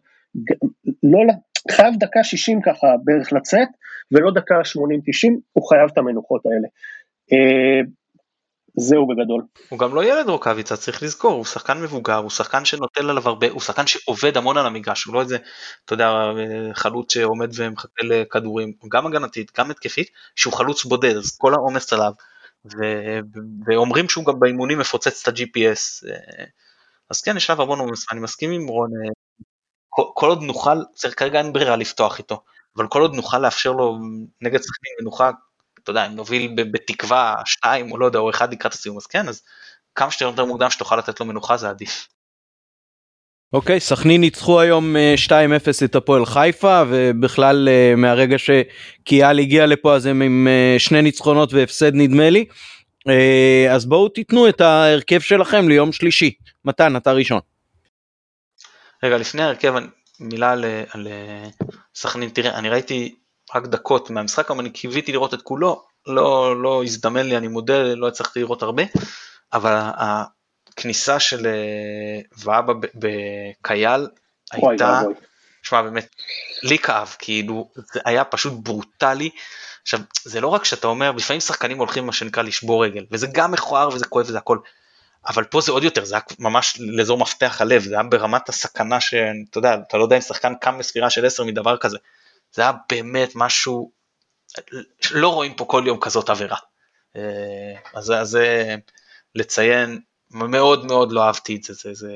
[1.02, 1.34] לא,
[1.70, 3.68] חייב דקה 60 ככה בערך לצאת,
[4.12, 4.60] ולא דקה 80-90,
[5.52, 6.68] הוא חייב את המנוחות האלה.
[7.32, 7.80] אה,
[8.78, 9.42] זהו בגדול.
[9.68, 13.50] הוא גם לא ילד רוקאביצה, צריך לזכור, הוא שחקן מבוגר, הוא שחקן שנוטל עליו הרבה,
[13.50, 15.36] הוא שחקן שעובד המון על המגרש, הוא לא איזה,
[15.84, 16.12] אתה יודע,
[16.72, 22.12] חלוץ שעומד ומחכה לכדורים, גם הגנתית, גם התקפית, שהוא חלוץ בודד, אז כל העומס עליו.
[23.66, 26.44] ואומרים שהוא גם באימונים מפוצץ את ה-GPS, אה,
[27.10, 29.10] אז כן, יש עליו המון עומס, אני מסכים עם רון, אה,
[29.88, 32.42] כל, עוד נוכל, צריך כרגע אין ברירה לפתוח איתו,
[32.76, 33.98] אבל כל עוד נוכל לאפשר לו
[34.40, 35.30] נגד סכנין מנוחה,
[35.82, 39.28] אתה יודע, אם נוביל בתקווה שתיים או לא יודע, או אחד לקראת הסיום, אז כן,
[39.28, 39.42] אז
[39.94, 42.08] כמה שיותר מוקדם שתוכל לתת לו מנוחה זה עדיף.
[43.52, 44.96] אוקיי, סכנין ניצחו היום
[45.28, 50.78] 2-0 אה, את הפועל חיפה ובכלל אה, מהרגע שקיאל הגיע לפה אז הם עם אה,
[50.78, 52.44] שני ניצחונות והפסד נדמה לי.
[53.70, 56.32] אז בואו תיתנו את ההרכב שלכם ליום שלישי.
[56.64, 57.40] מתן, אתה ראשון.
[59.02, 59.74] רגע, לפני ההרכב,
[60.20, 61.08] מילה על, על
[61.94, 63.14] סכנין, תראה, אני ראיתי
[63.54, 67.94] רק דקות מהמשחק, אבל אני קיוויתי לראות את כולו, לא, לא הזדמן לי, אני מודה,
[67.94, 68.82] לא הצלחתי לראות הרבה,
[69.52, 69.80] אבל
[70.78, 74.08] הכניסה של אה, ואבא בקייל
[74.52, 75.00] הייתה,
[75.62, 76.08] שמע באמת,
[76.62, 79.30] לי כאב, כאילו, זה היה פשוט ברוטלי.
[79.82, 83.52] עכשיו, זה לא רק שאתה אומר, לפעמים שחקנים הולכים מה שנקרא לשבור רגל, וזה גם
[83.52, 84.58] מכוער וזה כואב וזה הכל,
[85.28, 89.00] אבל פה זה עוד יותר, זה היה ממש לאזור מפתח הלב, זה היה ברמת הסכנה
[89.00, 91.98] שאתה יודע, אתה לא יודע אם שחקן קם בספירה של 10 מדבר כזה,
[92.52, 93.90] זה היה באמת משהו,
[95.10, 96.56] לא רואים פה כל יום כזאת עבירה.
[97.16, 98.74] אה, אז זה
[99.34, 100.00] לציין,
[100.30, 102.12] מאוד מאוד לא אהבתי את זה, זה, זה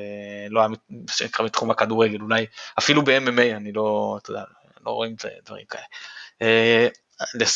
[0.50, 0.68] לא היה
[1.10, 2.46] שנקרא מתחום הכדורגל, אולי
[2.78, 4.42] אפילו ב-MMA אני לא, אתה יודע,
[4.86, 5.84] לא רואים דברים כאלה.
[6.42, 6.88] אה,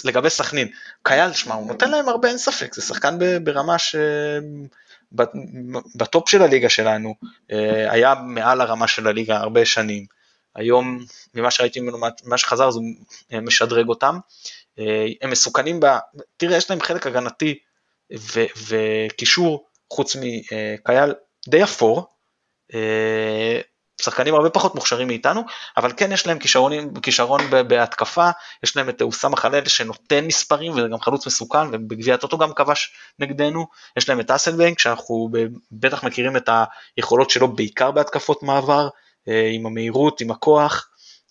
[0.04, 0.68] לגבי סכנין,
[1.02, 3.96] קייל, שמע, הוא נותן להם הרבה, אין ספק, זה שחקן ברמה ש...
[5.96, 7.14] בטופ של הליגה שלנו,
[7.52, 10.06] אה, היה מעל הרמה של הליגה הרבה שנים.
[10.54, 12.84] היום, ממה שראיתי ממנו, מה שחזר, אז הוא
[13.42, 14.18] משדרג אותם.
[14.78, 15.86] אה, הם מסוכנים ב...
[16.36, 17.58] תראה, יש להם חלק הגנתי
[18.68, 21.14] וקישור חוץ מקייל
[21.48, 22.06] די אפור,
[22.74, 23.60] אה,
[24.02, 25.42] שחקנים הרבה פחות מוכשרים מאיתנו,
[25.76, 28.30] אבל כן יש להם כישרון, כישרון בהתקפה,
[28.62, 33.66] יש להם את אוסאמה חלל שנותן מספרים וגם חלוץ מסוכן ובגביע הטוטו גם כבש נגדנו,
[33.96, 35.28] יש להם את אסלבנק שאנחנו
[35.72, 36.48] בטח מכירים את
[36.96, 38.88] היכולות שלו בעיקר בהתקפות מעבר,
[39.28, 40.88] אה, עם המהירות, עם הכוח,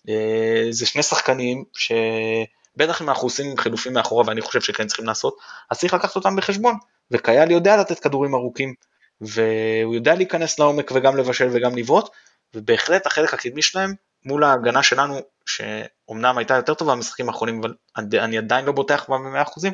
[0.08, 5.36] אה, זה שני שחקנים שבטח אם אנחנו עושים חילופים מאחורה ואני חושב שכן צריכים לעשות,
[5.70, 6.74] אז צריך לקחת אותם בחשבון,
[7.10, 8.74] וקייל יודע לתת כדורים ארוכים,
[9.20, 12.08] והוא יודע להיכנס לעומק וגם לבשל וגם לבעוט,
[12.54, 13.94] ובהחלט החלק הקדמי שלהם
[14.24, 19.18] מול ההגנה שלנו, שאומנם הייתה יותר טובה במשחקים האחרונים, אבל אני עדיין לא בוטח בה
[19.18, 19.68] ב-100%,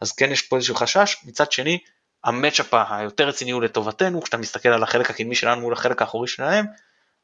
[0.00, 1.78] אז כן יש פה איזשהו חשש, מצד שני,
[2.24, 6.66] המצ'אפ היותר רציני הוא לטובתנו, כשאתה מסתכל על החלק הקדמי שלנו מול החלק האחורי שלהם,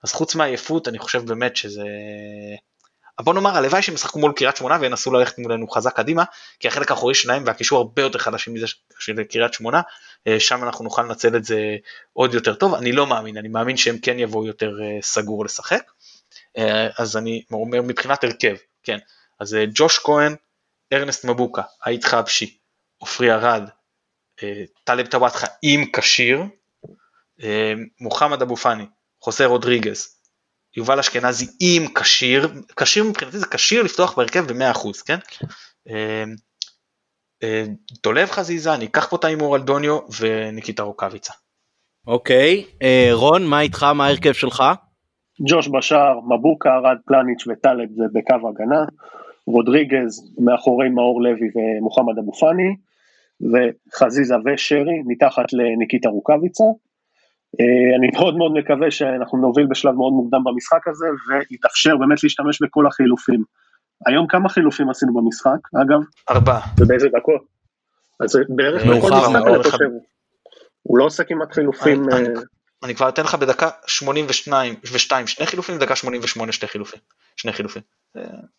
[0.05, 1.85] אז חוץ מהעייפות אני חושב באמת שזה...
[3.21, 6.25] בוא נאמר הלוואי שהם ישחקו מול קריית שמונה וינסו ללכת מולנו חזק קדימה
[6.61, 8.67] כי החלק האחורי שלהם והקישור הרבה יותר חלשים מזה
[8.99, 9.81] של קריית שמונה
[10.27, 11.77] אה, שם אנחנו נוכל לנצל את זה
[12.12, 12.75] עוד יותר טוב.
[12.75, 15.91] אני לא מאמין אני מאמין שהם כן יבואו יותר אה, סגור לשחק.
[16.59, 18.99] אה, אז אני אומר מבחינת הרכב כן.
[19.41, 20.35] אז ג'וש כהן
[20.93, 22.57] ארנסט מבוקה היית חבשי
[22.99, 23.69] עופרי ארד
[24.85, 26.43] טלב טוואטחה אם כשיר
[28.01, 28.85] מוחמד אבו פאני
[29.21, 30.16] חוסה רודריגז,
[30.77, 35.18] יובל אשכנזי אם כשיר, כשיר מבחינתי זה כשיר לפתוח בהרכב ב-100%, כן?
[35.89, 36.35] אמ,
[37.43, 41.33] אמ, דולב חזיזה, אני אקח פה את ההימור על דוניו וניקיטה רוקאביצה.
[42.07, 44.64] אוקיי, אה, רון, מה איתך, מה ההרכב שלך?
[45.49, 48.85] ג'וש בשאר, מבוקה, ארד פלניץ' וטלב זה בקו הגנה,
[49.47, 52.77] רודריגז מאחורי מאור לוי ומוחמד אבו פאני,
[53.41, 56.64] וחזיזה ושרי מתחת לניקיטה רוקאביצה.
[57.61, 62.63] אה, אני מאוד מאוד מקווה שאנחנו נוביל בשלב מאוד מוקדם במשחק הזה ויתאפשר באמת להשתמש
[62.63, 63.45] בכל החילופים.
[64.07, 66.01] היום כמה חילופים עשינו במשחק, אגב?
[66.31, 66.61] ארבעה.
[66.81, 67.45] ובאיזה דקות?
[68.21, 69.85] אז בערך בכל משחק אני חושב.
[70.83, 72.05] הוא לא עושה כמעט חילופים.
[72.13, 72.19] אה,
[72.85, 77.01] אני כבר אתן לך בדקה 82 ו-2 שני חילופים, בדקה 88 שני חילופים.
[77.37, 77.83] שני חילופים.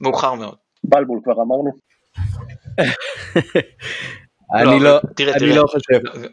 [0.02, 0.56] מאוחר מאוד.
[0.84, 1.72] בלבול כבר אמרנו.
[4.54, 6.28] אני לא, לא, לא חושב.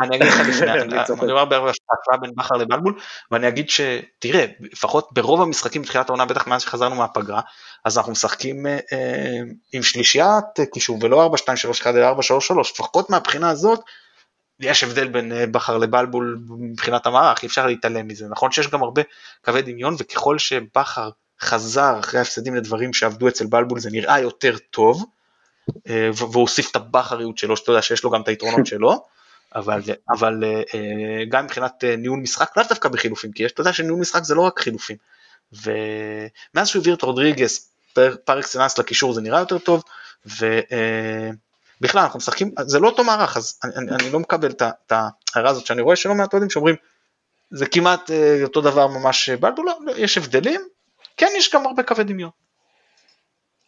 [0.00, 0.70] אני אגיד לך לפני,
[1.22, 2.98] אני אומר בערך השוואה בין בכר לבלבול,
[3.30, 7.40] ואני אגיד שתראה, לפחות ברוב המשחקים בתחילת העונה, בטח מאז שחזרנו מהפגרה,
[7.84, 9.40] אז אנחנו משחקים אה, אה,
[9.72, 13.80] עם שלישיית קישור ולא 4, 2, 3, 1, אלא 4, 3, 3, לפחות מהבחינה הזאת,
[14.60, 18.82] יש הבדל בין אה, בכר לבלבול מבחינת המערך, אי אפשר להתעלם מזה, נכון שיש גם
[18.82, 19.02] הרבה
[19.44, 25.04] קווי דמיון, וככל שבכר חזר אחרי ההפסדים לדברים שעבדו אצל בלבול זה נראה יותר טוב,
[25.86, 29.04] והוא הוסיף את הבכריות שלו, שאתה יודע שיש לו גם את היתרונות שלו,
[29.56, 29.80] אבל,
[30.18, 34.24] אבל אה, גם מבחינת אה, ניהול משחק, לאו דווקא בחילופים, כי אתה יודע שניהול משחק
[34.24, 34.96] זה לא רק חילופים.
[35.52, 37.72] ומאז שהוא העביר את רודריגס
[38.24, 39.82] פר אקסלנס לקישור זה נראה יותר טוב,
[40.26, 44.92] ובכלל אה, אנחנו משחקים, זה לא אותו מערך, אז אני, אני, אני לא מקבל את
[44.92, 46.74] ההערה הזאת שאני רואה שלא מעט אוהדים שאומרים,
[47.50, 48.10] זה כמעט
[48.42, 50.60] אותו דבר ממש בלבול, לא, לא, יש הבדלים,
[51.16, 52.30] כן יש גם הרבה קווי דמיון.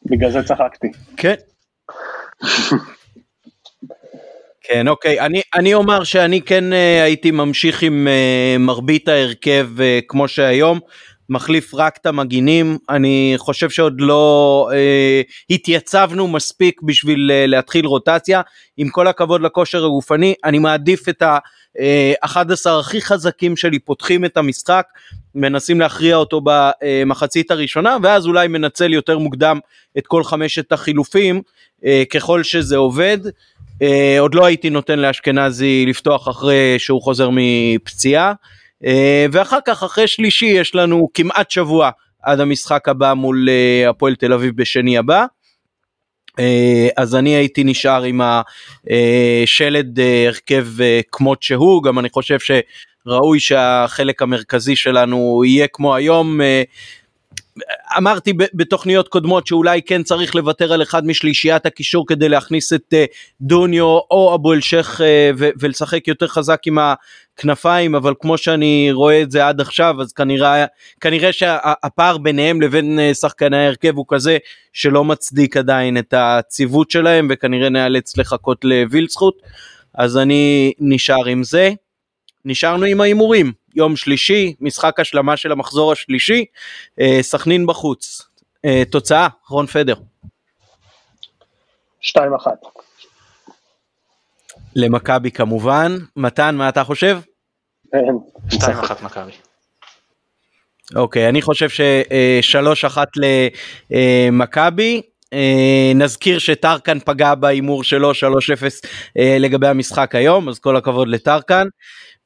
[0.03, 0.89] בגלל זה צחקתי.
[1.17, 1.35] כן.
[4.71, 5.21] כן, אוקיי.
[5.21, 10.81] אני, אני אומר שאני כן uh, הייתי ממשיך עם uh, מרבית ההרכב uh, כמו שהיום.
[11.31, 18.41] מחליף רק את המגינים, אני חושב שעוד לא uh, התייצבנו מספיק בשביל uh, להתחיל רוטציה.
[18.77, 24.87] עם כל הכבוד לכושר הגופני, אני מעדיף את ה-11 הכי חזקים שלי פותחים את המשחק,
[25.35, 29.59] מנסים להכריע אותו במחצית הראשונה, ואז אולי מנצל יותר מוקדם
[29.99, 31.43] את כל חמשת החילופים,
[31.81, 33.19] uh, ככל שזה עובד.
[33.83, 38.33] Uh, עוד לא הייתי נותן לאשכנזי לפתוח אחרי שהוא חוזר מפציעה.
[38.85, 38.87] Uh,
[39.33, 41.91] ואחר כך, אחרי שלישי, יש לנו כמעט שבוע
[42.23, 45.25] עד המשחק הבא מול uh, הפועל תל אביב בשני הבא.
[46.31, 46.43] Uh,
[46.97, 53.41] אז אני הייתי נשאר עם השלד uh, הרכב uh, כמות שהוא, גם אני חושב שראוי
[53.41, 56.41] שהחלק המרכזי שלנו יהיה כמו היום.
[57.99, 63.05] אמרתי בתוכניות קודמות שאולי כן צריך לוותר על אחד משלישיית הקישור כדי להכניס את אה,
[63.41, 69.31] דוניו או אבו אלשיך אה, ולשחק יותר חזק עם הכנפיים אבל כמו שאני רואה את
[69.31, 70.65] זה עד עכשיו אז כנראה
[71.01, 74.39] כנראה שהפער ביניהם לבין אה, שחקני ההרכב הוא כזה
[74.73, 79.43] שלא מצדיק עדיין את הציוות שלהם וכנראה נאלץ לחכות לווילצחוט
[79.95, 81.71] אז אני נשאר עם זה.
[82.45, 83.53] נשארנו עם ההימורים.
[83.75, 86.45] יום שלישי, משחק השלמה של המחזור השלישי,
[87.01, 88.29] אה, סכנין בחוץ.
[88.65, 89.95] אה, תוצאה, רון פדר.
[92.01, 92.19] 2-1.
[94.77, 95.97] למכבי כמובן.
[96.17, 97.19] מתן, מה אתה חושב?
[98.51, 99.33] 2-1 מכבי.
[100.97, 102.99] אוקיי, אני חושב ש-3-1
[103.91, 105.03] למכבי.
[105.33, 108.15] אה, נזכיר שטרקן פגע בהימור שלו 3-0
[109.19, 111.67] אה, לגבי המשחק היום, אז כל הכבוד לטרקן.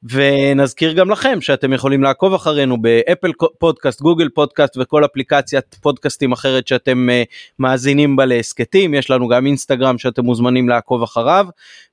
[0.03, 6.67] ונזכיר גם לכם שאתם יכולים לעקוב אחרינו באפל פודקאסט, גוגל פודקאסט וכל אפליקציית פודקאסטים אחרת
[6.67, 11.47] שאתם uh, מאזינים בה להסכתים, יש לנו גם אינסטגרם שאתם מוזמנים לעקוב אחריו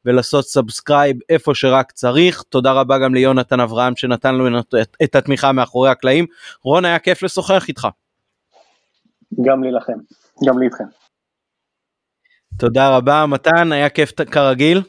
[0.05, 2.43] ולעשות subscribe איפה שרק צריך.
[2.49, 6.27] תודה רבה גם ליונתן אברהם שנתן לנו את, את התמיכה מאחורי הקלעים.
[6.63, 7.89] רון היה כיף לשוחח איתך.
[9.45, 9.99] גם לי לכם,
[10.49, 10.85] גם לי איתכם.
[12.59, 14.83] תודה רבה מתן, היה כיף כרגיל.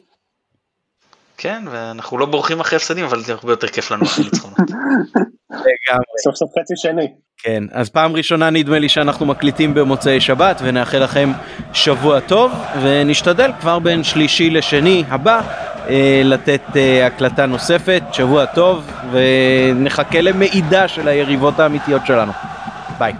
[1.37, 4.57] כן, ואנחנו לא בורחים אחרי הפסדים, אבל זה הרבה יותר כיף לנו אחרי ניצחונות.
[6.23, 7.13] סוף סוף חצי שני.
[7.37, 11.31] כן, אז פעם ראשונה נדמה לי שאנחנו מקליטים במוצאי שבת, ונאחל לכם
[11.73, 15.41] שבוע טוב, ונשתדל כבר בין שלישי לשני הבא
[15.89, 22.31] אה, לתת אה, הקלטה נוספת, שבוע טוב, ונחכה למידע של היריבות האמיתיות שלנו.
[22.99, 23.13] ביי.